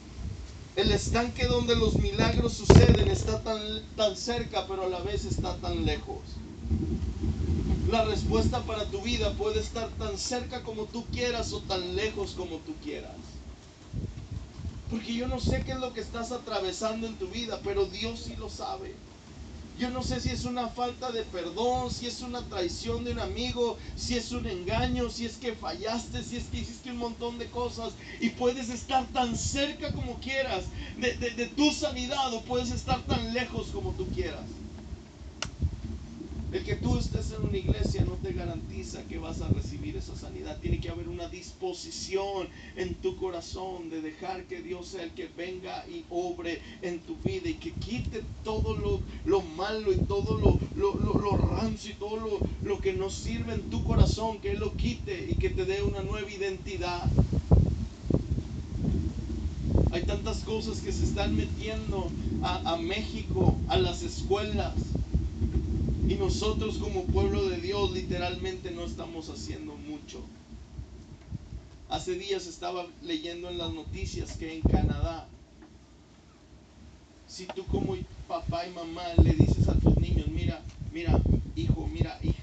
[0.76, 3.62] El estanque donde los milagros suceden está tan,
[3.96, 6.48] tan cerca, pero a la vez está tan lejos.
[7.86, 12.34] La respuesta para tu vida puede estar tan cerca como tú quieras o tan lejos
[12.34, 13.46] como tú quieras.
[14.88, 18.24] Porque yo no sé qué es lo que estás atravesando en tu vida, pero Dios
[18.24, 19.11] sí lo sabe.
[19.82, 23.20] Yo no sé si es una falta de perdón, si es una traición de un
[23.20, 27.40] amigo, si es un engaño, si es que fallaste, si es que hiciste un montón
[27.40, 32.46] de cosas y puedes estar tan cerca como quieras de, de- de tu sanidad o
[32.46, 34.61] puedes estar tan lejos como tú quieras.
[36.52, 40.18] El que tú estés en una iglesia no te garantiza que vas a recibir esa
[40.18, 40.60] sanidad.
[40.60, 45.30] Tiene que haber una disposición en tu corazón de dejar que Dios sea el que
[45.38, 50.38] venga y obre en tu vida y que quite todo lo, lo malo y todo
[50.38, 54.60] lo, lo, rancio y todo lo, lo que no sirve en tu corazón, que Él
[54.60, 57.10] lo quite y que te dé una nueva identidad.
[59.94, 62.12] Hay tantas cosas que se están metiendo
[62.44, 64.74] a México, a las escuelas.
[66.12, 70.20] Y nosotros como pueblo de Dios literalmente no estamos haciendo mucho.
[71.88, 75.26] Hace días estaba leyendo en las noticias que en Canadá,
[77.30, 77.96] si tú como
[78.28, 81.18] papá y mamá le dices a tus niños, mira, mira,
[81.56, 82.41] hijo, mira, hija,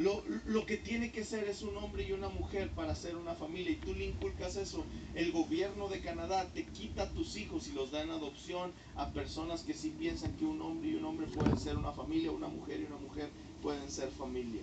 [0.00, 3.72] lo, que tiene que ser es un hombre y una mujer para hacer una familia
[3.72, 4.84] y tú le inculcas eso,
[5.14, 9.10] el gobierno de Canadá te quita a tus hijos y los da en adopción a
[9.10, 12.48] personas que sí piensan que un hombre y un hombre pueden ser una familia, una
[12.48, 13.28] mujer y una mujer
[13.62, 14.62] pueden ser familia.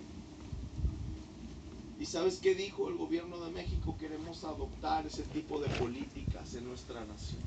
[2.00, 3.96] Y sabes qué dijo el gobierno de México?
[3.98, 7.42] Queremos adoptar ese tipo de políticas en nuestra nación.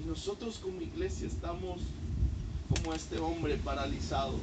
[0.00, 1.80] Y nosotros como iglesia estamos
[2.68, 4.40] como este hombre paralizados.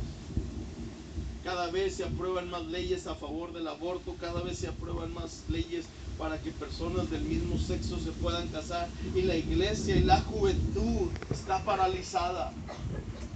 [1.44, 5.44] Cada vez se aprueban más leyes a favor del aborto, cada vez se aprueban más
[5.50, 5.86] leyes
[6.18, 8.88] para que personas del mismo sexo se puedan casar.
[9.16, 12.54] Y la iglesia y la juventud está paralizada.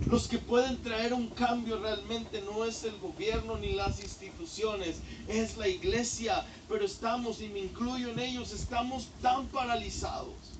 [0.07, 5.57] Los que pueden traer un cambio realmente no es el gobierno ni las instituciones, es
[5.57, 6.45] la iglesia.
[6.69, 10.54] Pero estamos, y me incluyo en ellos, estamos tan paralizados.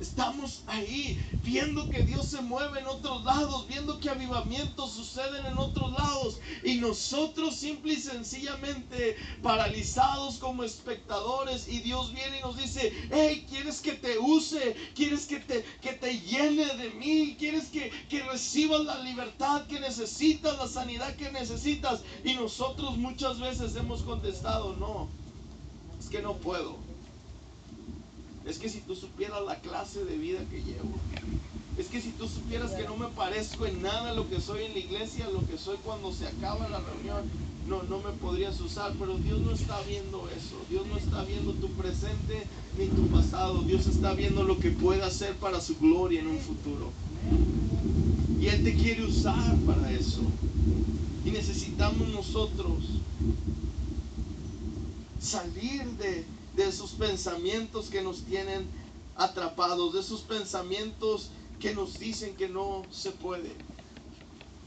[0.00, 5.56] Estamos ahí viendo que Dios se mueve en otros lados, viendo que avivamientos suceden en
[5.56, 12.56] otros lados y nosotros simple y sencillamente paralizados como espectadores y Dios viene y nos
[12.56, 14.74] dice, hey, ¿quieres que te use?
[14.96, 17.36] ¿Quieres que te, que te llene de mí?
[17.38, 22.02] ¿Quieres que, que recibas la libertad que necesitas, la sanidad que necesitas?
[22.24, 25.08] Y nosotros muchas veces hemos contestado, no,
[26.00, 26.83] es que no puedo.
[28.46, 30.94] Es que si tú supieras la clase de vida que llevo.
[31.78, 34.74] Es que si tú supieras que no me parezco en nada lo que soy en
[34.74, 37.24] la iglesia, lo que soy cuando se acaba la reunión,
[37.66, 38.92] no, no me podrías usar.
[38.98, 40.56] Pero Dios no está viendo eso.
[40.70, 42.46] Dios no está viendo tu presente
[42.78, 43.62] ni tu pasado.
[43.62, 46.92] Dios está viendo lo que puede hacer para su gloria en un futuro.
[48.40, 50.20] Y Él te quiere usar para eso.
[51.24, 52.84] Y necesitamos nosotros
[55.18, 58.68] salir de, de esos pensamientos que nos tienen
[59.14, 63.50] atrapados, de esos pensamientos que nos dicen que no se puede.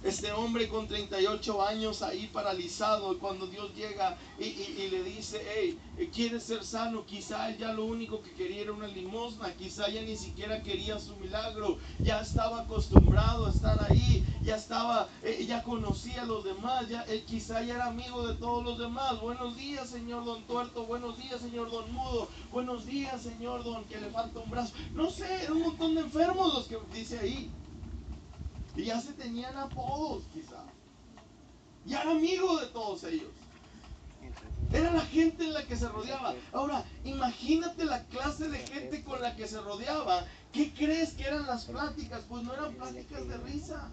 [0.07, 5.77] Este hombre con 38 años ahí paralizado, cuando Dios llega y le dice, hey,
[6.13, 7.05] ¿quieres ser sano?
[7.05, 10.97] Quizá él ya lo único que quería era una limosna, quizá ya ni siquiera quería
[10.97, 16.45] su milagro, ya estaba acostumbrado a estar ahí, ya estaba, eh, ya conocía a los
[16.45, 19.19] demás, ya, eh, quizá ya era amigo de todos los demás.
[19.19, 23.99] Buenos días, señor Don Tuerto, buenos días, señor Don Mudo, buenos días, señor Don que
[23.99, 24.73] le falta un brazo.
[24.93, 27.51] No sé, era un montón de enfermos los que dice ahí.
[28.77, 30.63] Y ya se tenían apodos, quizá.
[31.85, 33.31] Ya era amigo de todos ellos.
[34.71, 36.35] Era la gente en la que se rodeaba.
[36.53, 40.25] Ahora, imagínate la clase de gente con la que se rodeaba.
[40.51, 42.21] ¿Qué crees que eran las pláticas?
[42.29, 43.89] Pues no eran pláticas de risa.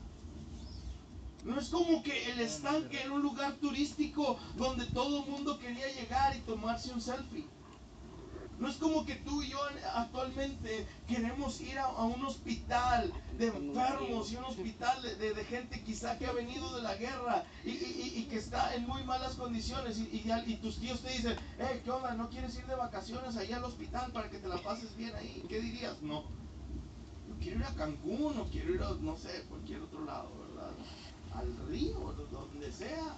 [1.44, 5.88] No es como que el estanque era un lugar turístico donde todo el mundo quería
[5.94, 7.47] llegar y tomarse un selfie.
[8.59, 9.59] No es como que tú y yo
[9.95, 15.45] actualmente queremos ir a, a un hospital de enfermos y un hospital de, de- de
[15.45, 19.35] gente quizá que ha venido de la guerra y, y- que está en muy malas
[19.35, 22.14] condiciones y, y tus tíos te dicen, hey, ¿qué onda?
[22.14, 25.45] ¿No quieres ir de vacaciones allá al hospital para que te la pases bien ahí?
[25.49, 26.01] ¿Qué dirías?
[26.03, 26.25] No.
[27.29, 30.71] Yo quiero ir a Cancún o quiero ir a, no sé, cualquier otro lado, ¿verdad?
[31.35, 31.99] Al río,
[32.31, 33.17] donde sea.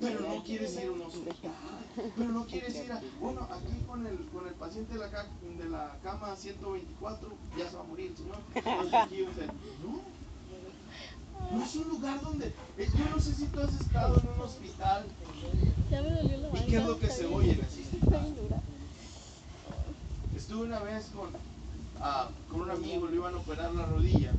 [0.00, 1.52] Pero no quieres ir a un hospital.
[2.16, 3.00] Pero no quieres ir a.
[3.20, 7.70] Bueno, aquí con el, con el paciente de la, ca- de la cama 124, ya
[7.70, 8.38] se va a morir señor.
[9.82, 10.12] No.
[11.52, 12.46] No es un lugar donde.
[12.78, 15.06] eh, Yo no sé si tú has estado en un hospital.
[15.90, 18.34] Ya me dolió la ¿Y qué es lo que se oye en ese hospital?
[20.34, 21.30] Estuve una vez con,
[22.00, 24.32] ah, con un amigo, le iban a operar la rodilla.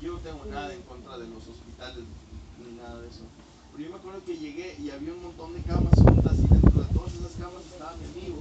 [0.00, 2.04] Yo no tengo nada en contra de los hospitales
[2.58, 3.24] ni nada de eso.
[3.72, 6.82] Pero yo me acuerdo que llegué y había un montón de camas juntas y dentro
[6.82, 8.38] de todas esas camas estaba mi amigo.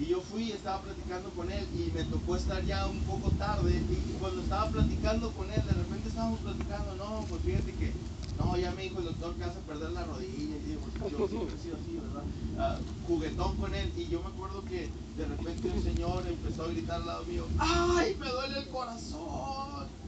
[0.00, 3.72] Y yo fui estaba platicando con él y me tocó estar ya un poco tarde.
[3.72, 7.92] Y, y cuando estaba platicando con él, de repente estábamos platicando, no, pues fíjate que,
[8.38, 10.56] no, ya me dijo el doctor que vas a perder la rodilla.
[10.56, 12.24] Y digo, pues yo siempre he sido así, ¿verdad?
[12.58, 13.92] Ah, juguetón con él.
[13.96, 14.88] Y yo me acuerdo que
[15.18, 19.99] de repente un señor empezó a gritar al lado mío, ¡ay, me duele el corazón!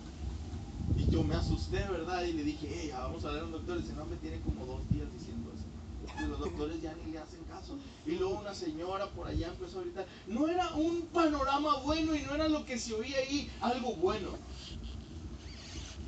[0.96, 2.24] Y yo me asusté, ¿verdad?
[2.24, 3.78] Y le dije, hey, vamos a ver a un doctor.
[3.78, 5.64] Y dice, no, me tiene como dos días diciendo eso.
[6.22, 7.76] Y los doctores ya ni le hacen caso.
[8.06, 10.06] Y luego una señora por allá empezó a gritar.
[10.26, 14.30] No era un panorama bueno y no era lo que se oía ahí, algo bueno.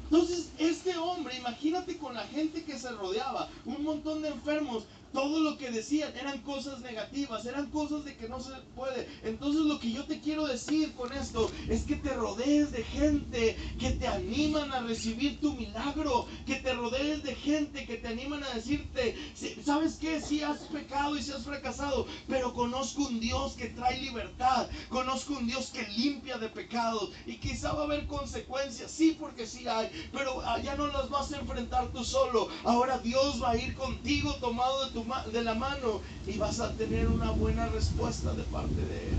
[0.05, 5.39] Entonces, este hombre, imagínate con la gente que se rodeaba, un montón de enfermos, todo
[5.39, 9.09] lo que decían eran cosas negativas, eran cosas de que no se puede.
[9.23, 13.57] Entonces, lo que yo te quiero decir con esto es que te rodees de gente
[13.79, 18.43] que te animan a recibir tu milagro, que te rodees de gente que te animan
[18.43, 20.21] a decirte, "Sí, ¿sabes qué?
[20.21, 25.35] Si has pecado y si has fracasado, pero conozco un Dios que trae libertad, conozco
[25.35, 29.69] un Dios que limpia de pecados y quizá va a haber consecuencias, sí, porque sí
[29.69, 32.49] hay, pero ah, ya no las vas a enfrentar tú solo.
[32.65, 36.73] Ahora Dios va a ir contigo tomado de, tu de la mano y vas a
[36.73, 39.19] tener una buena respuesta de parte de Él.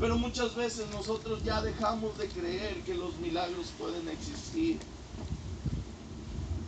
[0.00, 4.78] Pero muchas veces nosotros ya dejamos de creer que los milagros pueden existir.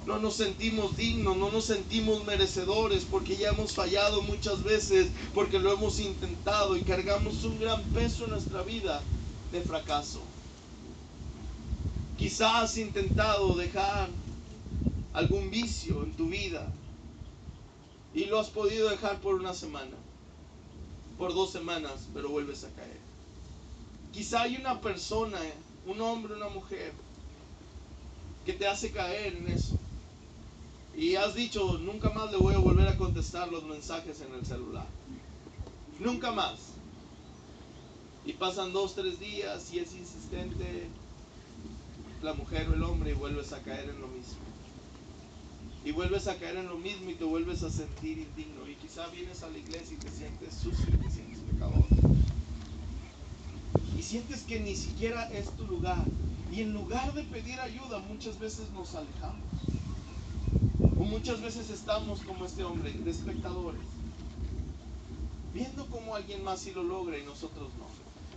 [0.06, 5.60] no nos sentimos dignos, no nos sentimos merecedores porque ya hemos fallado muchas veces, porque
[5.60, 9.00] lo hemos intentado y cargamos un gran peso en nuestra vida
[9.52, 10.20] de fracaso.
[12.18, 14.08] Quizás has intentado dejar
[15.12, 16.66] algún vicio en tu vida
[18.14, 19.96] y lo has podido dejar por una semana,
[21.18, 22.98] por dos semanas, pero vuelves a caer.
[24.12, 25.38] Quizá hay una persona,
[25.86, 26.92] un hombre, una mujer,
[28.44, 29.74] que te hace caer en eso.
[30.96, 34.44] Y has dicho, nunca más le voy a volver a contestar los mensajes en el
[34.44, 34.86] celular.
[36.00, 36.58] Nunca más.
[38.24, 40.88] Y pasan dos, tres días y es insistente
[42.22, 44.38] la mujer o el hombre y vuelves a caer en lo mismo.
[45.84, 48.68] Y vuelves a caer en lo mismo y te vuelves a sentir indigno.
[48.68, 51.84] Y quizá vienes a la iglesia y te sientes sucio y te sientes pecador.
[53.96, 56.04] Y sientes que ni siquiera es tu lugar.
[56.52, 59.40] Y en lugar de pedir ayuda, muchas veces nos alejamos.
[60.98, 63.80] O muchas veces estamos como este hombre, de espectadores.
[65.54, 67.89] Viendo cómo alguien más sí lo logra y nosotros no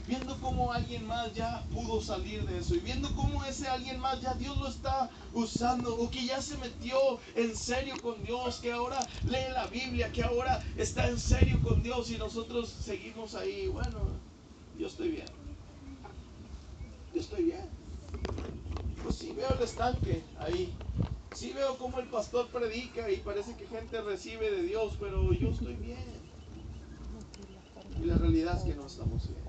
[0.07, 4.21] viendo cómo alguien más ya pudo salir de eso y viendo cómo ese alguien más
[4.21, 6.97] ya Dios lo está usando o que ya se metió
[7.35, 11.81] en serio con Dios, que ahora lee la Biblia, que ahora está en serio con
[11.81, 13.99] Dios y nosotros seguimos ahí, bueno,
[14.77, 15.27] yo estoy bien.
[17.13, 17.69] Yo estoy bien.
[19.03, 20.73] Pues sí veo el estanque ahí.
[21.33, 25.49] Sí veo cómo el pastor predica y parece que gente recibe de Dios, pero yo
[25.49, 26.23] estoy bien.
[28.01, 29.42] Y la realidad es que no estamos bien.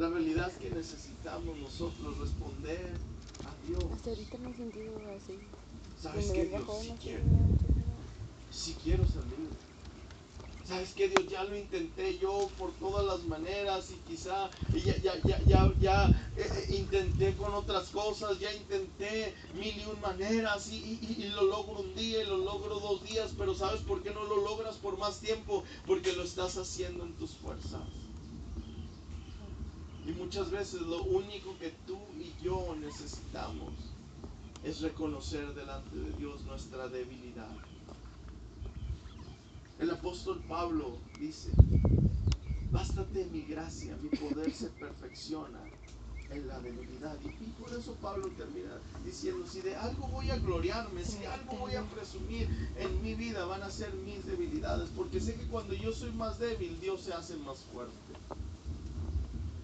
[0.00, 2.98] La realidad es que necesitamos nosotros responder
[3.42, 3.92] a Dios.
[3.92, 5.38] Hasta ahorita me he sentido así.
[5.94, 6.72] ¿Sabes qué Dios?
[6.72, 7.26] Si una quiero,
[8.48, 9.50] si quiero salir.
[10.62, 11.28] ¿Sabes qué Dios?
[11.28, 16.32] Ya lo intenté yo por todas las maneras y quizá ya, ya, ya, ya, ya
[16.34, 21.28] eh, eh, intenté con otras cosas, ya intenté mil y un maneras y, y- y
[21.28, 24.36] lo logro un día y lo logro dos días, pero ¿sabes por qué no lo
[24.38, 25.64] logras por más tiempo?
[25.84, 28.09] Porque lo estás haciendo en tus fuerzas.
[30.10, 33.70] Y muchas veces lo único que tú y yo necesitamos
[34.64, 37.54] es reconocer delante de Dios nuestra debilidad.
[39.78, 41.50] El apóstol Pablo dice,
[42.72, 45.60] bástate mi gracia, mi poder se perfecciona
[46.30, 47.16] en la debilidad.
[47.22, 51.76] Y, por eso Pablo termina diciendo, si de algo voy a gloriarme, si algo voy
[51.76, 55.92] a presumir en mi vida, van a ser mis debilidades, porque sé que cuando yo
[55.92, 57.94] soy más débil, Dios se hace más fuerte.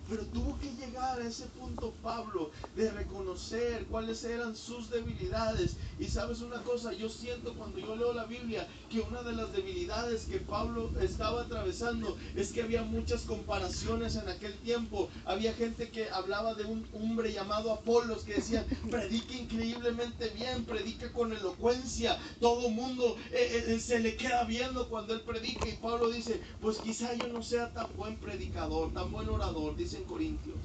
[0.09, 5.77] Pero tuvo que llegar a ese punto Pablo de reconocer cuáles eran sus debilidades.
[5.99, 9.53] Y sabes una cosa, yo siento cuando yo leo la Biblia que una de las
[9.53, 15.09] debilidades que Pablo estaba atravesando es que había muchas comparaciones en aquel tiempo.
[15.25, 21.13] Había gente que hablaba de un hombre llamado Apolos que decían, predica increíblemente bien, predica
[21.13, 25.69] con elocuencia, todo mundo eh, eh, se le queda viendo cuando él predica.
[25.69, 30.05] Y Pablo dice, pues quizá yo no sea tan buen predicador, tan buen orador, dicen
[30.05, 30.57] Corintios.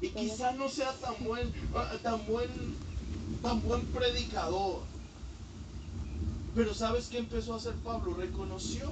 [0.00, 1.52] Y quizá no sea tan buen,
[2.02, 2.48] tan buen,
[3.42, 4.80] tan buen predicador.
[6.54, 8.14] Pero ¿sabes qué empezó a hacer Pablo?
[8.14, 8.90] Reconoció.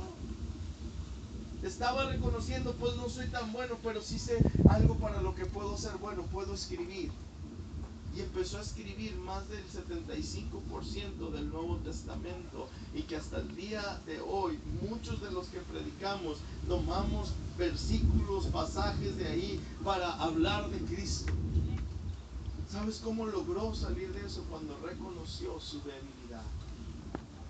[1.62, 4.38] Estaba reconociendo, pues no soy tan bueno, pero sí sé
[4.70, 7.10] algo para lo que puedo ser bueno, puedo escribir.
[8.16, 14.00] Y empezó a escribir más del 75% del Nuevo Testamento y que hasta el día
[14.04, 14.58] de hoy
[14.88, 16.38] muchos de los que predicamos
[16.68, 21.32] tomamos versículos, pasajes de ahí para hablar de Cristo.
[22.70, 24.44] ¿Sabes cómo logró salir de eso?
[24.48, 26.44] Cuando reconoció su debilidad.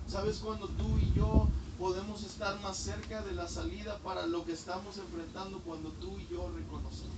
[0.09, 1.47] ¿Sabes cuando tú y yo
[1.79, 5.61] podemos estar más cerca de la salida para lo que estamos enfrentando?
[5.61, 7.15] Cuando tú y yo reconocemos.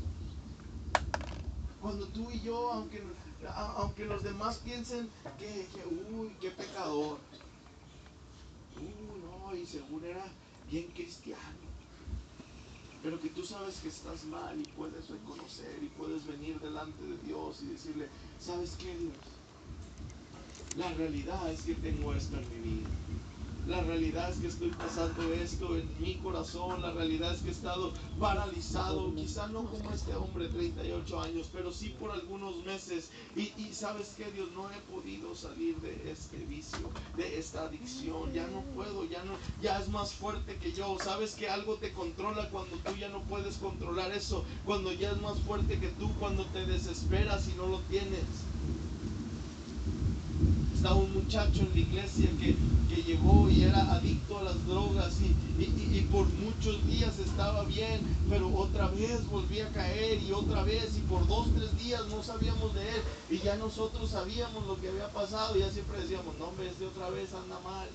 [1.80, 3.02] Cuando tú y yo, aunque,
[3.48, 7.18] aunque los demás piensen que, uy, qué pecador.
[8.76, 10.24] Uy, no, y según era
[10.70, 11.72] bien cristiano.
[13.02, 17.18] Pero que tú sabes que estás mal y puedes reconocer y puedes venir delante de
[17.26, 19.16] Dios y decirle, ¿sabes qué Dios?
[20.76, 22.88] La realidad es que tengo esto en mi vida.
[23.68, 26.82] La realidad es que estoy pasando esto en mi corazón.
[26.82, 29.14] La realidad es que he estado paralizado.
[29.14, 33.10] Quizá no como este hombre, 38 años, pero sí por algunos meses.
[33.36, 38.32] Y, y sabes que Dios no he podido salir de este vicio, de esta adicción.
[38.32, 40.98] Ya no puedo, ya no, ya es más fuerte que yo.
[40.98, 44.44] Sabes que algo te controla cuando tú ya no puedes controlar eso.
[44.64, 48.48] Cuando ya es más fuerte que tú, cuando te desesperas y no lo tienes.
[50.82, 52.56] Estaba un muchacho en la iglesia que,
[52.90, 58.00] que llegó y era adicto a las drogas y, y- por muchos días estaba bien,
[58.28, 62.20] pero otra vez volvía a caer y otra vez y por dos, tres días no
[62.24, 66.36] sabíamos de él y ya nosotros sabíamos lo que había pasado y ya siempre decíamos,
[66.36, 67.88] no hombre, este otra vez anda mal.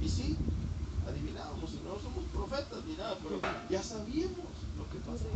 [0.00, 0.38] Y sí,
[1.06, 3.38] adivinábamos, y no somos profetas ni nada, pero
[3.68, 5.28] ya sabíamos lo que pasaba.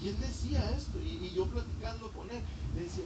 [0.00, 2.42] Y él decía esto, y, y yo platicando con él,
[2.76, 3.04] le decía,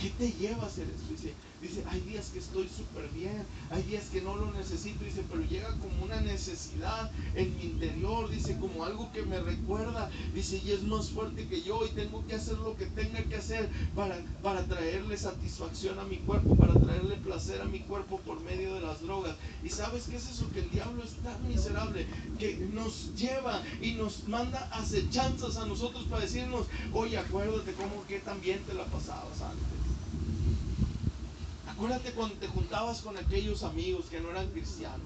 [0.00, 1.51] ¿qué te lleva a hacer esto?
[1.62, 5.44] Dice, hay días que estoy súper bien, hay días que no lo necesito, dice, pero
[5.44, 10.72] llega como una necesidad en mi interior, dice, como algo que me recuerda, dice, y
[10.72, 14.18] es más fuerte que yo, y tengo que hacer lo que tenga que hacer para,
[14.42, 18.80] para traerle satisfacción a mi cuerpo, para traerle placer a mi cuerpo por medio de
[18.80, 19.36] las drogas.
[19.62, 22.08] Y sabes qué es eso, que el diablo es tan miserable,
[22.40, 28.18] que nos lleva y nos manda acechanzas a nosotros para decirnos, oye, acuérdate cómo que
[28.18, 29.91] también te la pasabas antes.
[31.82, 35.00] Acuérdate cuando te juntabas con aquellos amigos que no eran cristianos,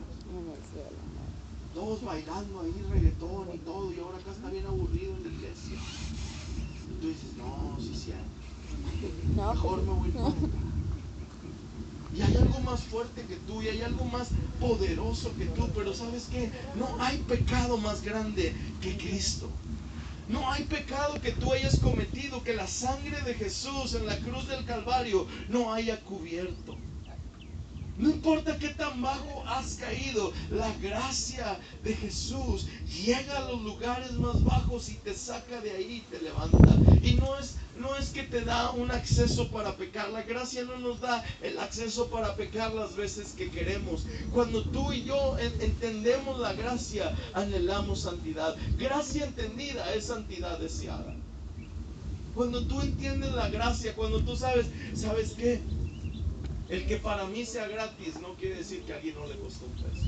[1.75, 5.79] todos bailando ahí reggaetón y todo, y ahora acá está bien aburrido en la iglesia.
[6.85, 8.13] Y tú dices, no, sí, sí,
[9.35, 10.39] No, mejor me voy para acá.
[12.15, 14.29] Y hay algo más fuerte que tú, y hay algo más
[14.61, 16.53] poderoso que tú, pero ¿sabes qué?
[16.79, 19.49] No hay pecado más grande que Cristo.
[20.29, 24.49] No hay pecado que tú hayas cometido que la sangre de Jesús en la cruz
[24.49, 26.86] del Calvario no haya cubierto.
[27.97, 34.13] No importa qué tan bajo has caído, la gracia de Jesús llega a los lugares
[34.13, 36.83] más bajos y te saca de ahí y te levanta.
[37.01, 40.79] Y no es, no es que te da un acceso para pecar, la gracia no
[40.79, 44.07] nos da el acceso para pecar las veces que queremos.
[44.31, 48.57] Cuando tú y yo en- entendemos la gracia, anhelamos santidad.
[48.77, 51.23] Gracia entendida es santidad deseada.
[52.33, 55.67] Cuando tú entiendes la gracia, cuando tú sabes, ¿sabes qué?
[56.69, 59.67] El que para mí sea gratis no quiere decir que a alguien no le costó
[59.67, 60.07] un peso.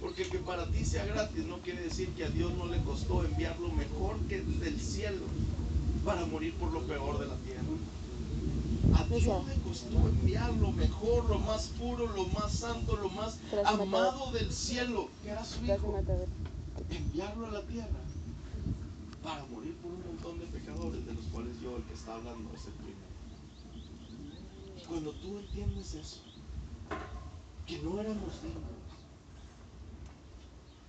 [0.00, 2.80] Porque el que para ti sea gratis no quiere decir que a Dios no le
[2.82, 5.24] costó enviar lo mejor que del cielo
[6.04, 7.62] para morir por lo peor de la tierra.
[8.92, 13.38] A Dios le costó enviar lo mejor, lo más puro, lo más santo, lo más
[13.64, 16.00] amado del cielo, que era su hijo,
[16.90, 18.00] enviarlo a la tierra
[19.24, 22.52] para morir por un montón de pecadores, de los cuales yo, el que está hablando,
[22.54, 23.03] es el primero.
[24.88, 26.20] Cuando tú entiendes eso,
[27.66, 28.84] que no éramos dignos,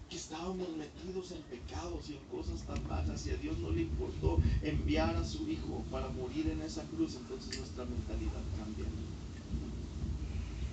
[0.09, 3.81] que estábamos metidos en pecados y en cosas tan bajas y a Dios no le
[3.81, 8.85] importó enviar a su Hijo para morir en esa cruz, entonces nuestra mentalidad cambia.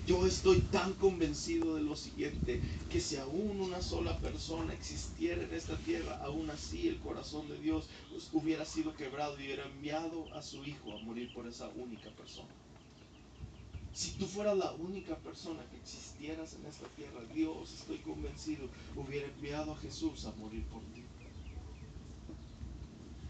[0.05, 2.61] Yo estoy tan convencido de lo siguiente,
[2.91, 7.61] que si aún una sola persona existiera en esta tierra, aún así el corazón de
[7.61, 11.69] Dios pues, hubiera sido quebrado y hubiera enviado a su Hijo a morir por esa
[11.69, 12.62] única persona.
[13.95, 18.67] Si tú fueras la única persona que existieras en esta tierra, Dios, estoy convencido,
[18.97, 21.03] hubiera enviado a Jesús a morir por ti.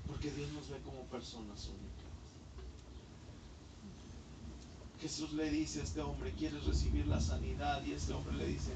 [0.06, 1.92] Porque Dios nos ve como personas únicas.
[5.00, 7.84] Jesús le dice a este hombre, ¿quieres recibir la sanidad?
[7.84, 8.70] Y este hombre le dice,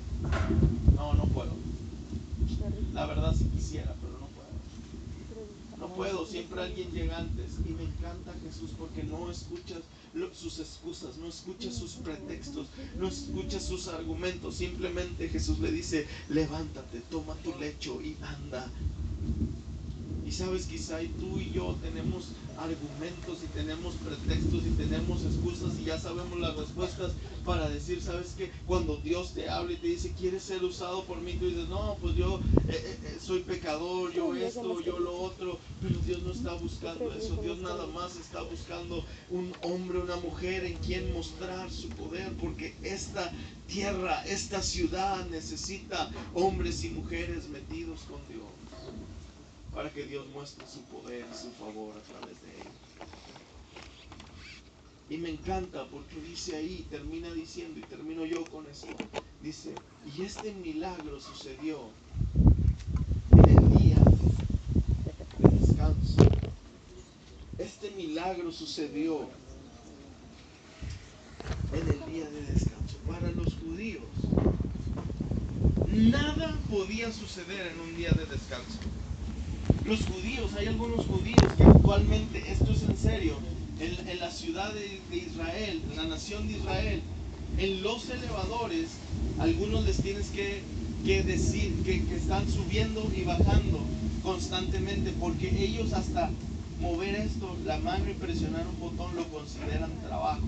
[0.96, 1.52] no, no puedo.
[2.94, 5.86] La verdad si quisiera, pero no puedo.
[5.88, 7.52] No puedo, siempre alguien llega antes.
[7.64, 9.82] Y me encanta Jesús porque no escuchas
[10.32, 14.56] sus excusas, no escuchas sus pretextos, no escuchas sus argumentos.
[14.56, 18.70] Simplemente Jesús le dice, levántate, toma tu lecho y anda.
[20.26, 25.84] Y sabes, quizá tú y yo tenemos argumentos y tenemos pretextos y tenemos excusas y
[25.84, 27.12] ya sabemos las respuestas
[27.44, 31.18] para decir, sabes que cuando Dios te habla y te dice, ¿quieres ser usado por
[31.20, 31.34] mí?
[31.34, 35.58] Tú dices, no, pues yo eh, eh, eh, soy pecador, yo esto, yo lo otro,
[35.80, 40.64] pero Dios no está buscando eso, Dios nada más está buscando un hombre, una mujer
[40.64, 43.32] en quien mostrar su poder, porque esta
[43.66, 48.55] tierra, esta ciudad necesita hombres y mujeres metidos con Dios
[49.76, 52.72] para que Dios muestre su poder y su favor a través de ellos.
[55.10, 58.86] Y me encanta porque dice ahí, termina diciendo, y termino yo con esto,
[59.42, 59.74] dice,
[60.16, 61.90] y este milagro sucedió
[63.32, 63.98] en el día
[65.38, 66.26] de descanso.
[67.58, 69.28] Este milagro sucedió
[71.74, 72.96] en el día de descanso.
[73.06, 74.04] Para los judíos,
[75.92, 78.95] nada podía suceder en un día de descanso.
[79.84, 83.34] Los judíos, hay algunos judíos que actualmente, esto es en serio,
[83.80, 87.02] en, en la ciudad de, Israel, en la nación de Israel,
[87.58, 88.90] en los elevadores,
[89.38, 90.62] algunos les tienes que,
[91.04, 93.80] que decir que, que están subiendo y bajando
[94.22, 96.30] constantemente, porque ellos hasta
[96.80, 100.46] mover esto, la mano y presionar un botón lo consideran trabajo.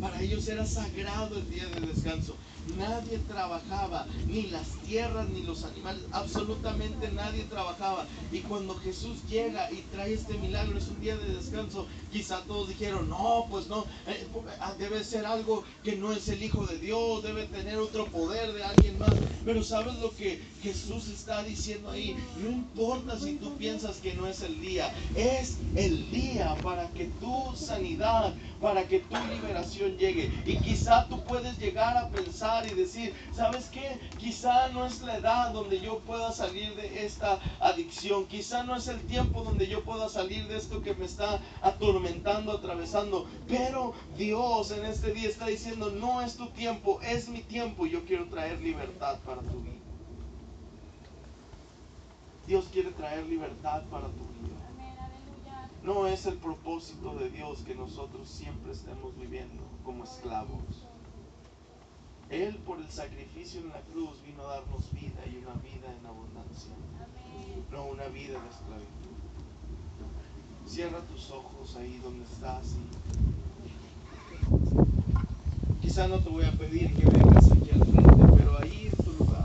[0.00, 2.36] Para ellos era sagrado el día de descanso.
[2.64, 8.08] Nadie trabajaba, ni las tierras, ni los animales, absolutamente nadie trabajaba.
[8.30, 12.68] Y cuando Jesús llega y trae este milagro, es un día de descanso, quizá todos
[12.68, 16.78] dijeron, no, pues no, eh, ah, debe ser algo que no es el Hijo de
[16.78, 19.20] Dios, debe tener otro poder de alguien más.
[19.42, 22.16] Pero ¿sabes lo que Jesús está diciendo ahí?
[22.34, 27.08] No importa si tú piensas que no es el día, es el día para que
[27.08, 30.32] tu sanidad, para que tu liberación llegue.
[30.46, 34.00] Y quizá tú puedes llegar a pensar y decir, ¿sabes qué?
[34.18, 38.24] Quizá no es la edad donde yo pueda salir de esta adicción.
[38.24, 42.52] Quizá no es el tiempo donde yo pueda salir de esto que me está atormentando,
[42.52, 43.28] atravesando.
[43.46, 47.84] Pero Dios en este día está diciendo, no es tu tiempo, es mi tiempo.
[47.84, 49.74] Yo quiero traer libertad para tu vida.
[52.46, 54.63] Dios quiere traer libertad para tu vida.
[55.84, 60.86] No es el propósito de Dios que nosotros siempre estemos viviendo como esclavos.
[62.30, 66.06] Él por el sacrificio en la cruz vino a darnos vida y una vida en
[66.06, 66.72] abundancia.
[67.70, 69.14] No una vida de esclavitud.
[70.66, 72.76] Cierra tus ojos ahí donde estás.
[75.94, 79.12] quizá no te voy a pedir que vengas aquí al frente, pero ahí en tu
[79.12, 79.44] lugar.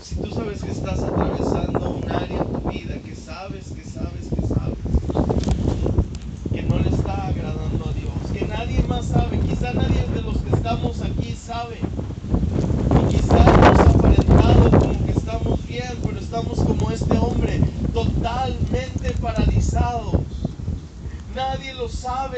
[0.00, 4.28] Si tú sabes que estás atravesando un área en tu vida, que sabes, que sabes,
[4.32, 4.78] que sabes,
[6.52, 10.38] que no le está agradando a Dios, que nadie más sabe, quizá nadie de los
[10.38, 11.78] que estamos aquí sabe.
[13.02, 17.60] Y quizá hemos aparentado como que estamos bien, pero estamos como este hombre,
[17.92, 20.14] totalmente paralizados.
[21.34, 21.88] Nadie lo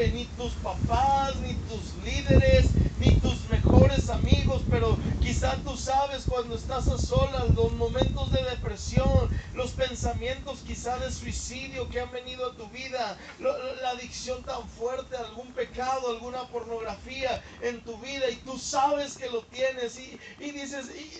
[0.09, 6.55] ni tus papás, ni tus líderes, ni tus mejores amigos, pero quizá tú sabes cuando
[6.55, 12.51] estás a solas, los momentos de depresión, los pensamientos quizá de suicidio que han venido
[12.51, 18.37] a tu vida, la adicción tan fuerte algún pecado, alguna pornografía en tu vida y
[18.37, 20.19] tú sabes que lo tienes y,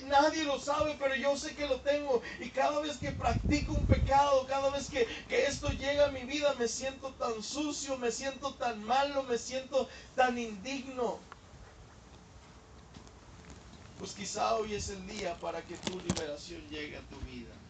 [0.08, 3.86] nadie lo sabe, pero yo sé que lo tengo y cada vez que practico un
[3.86, 8.12] pecado, cada vez que, que esto llega a mi vida, me siento tan sucio, me
[8.12, 11.20] siento tan malo, me siento tan indigno.
[14.00, 17.61] Pues quizá hoy es el día para que tu liberación llegue a tu vida.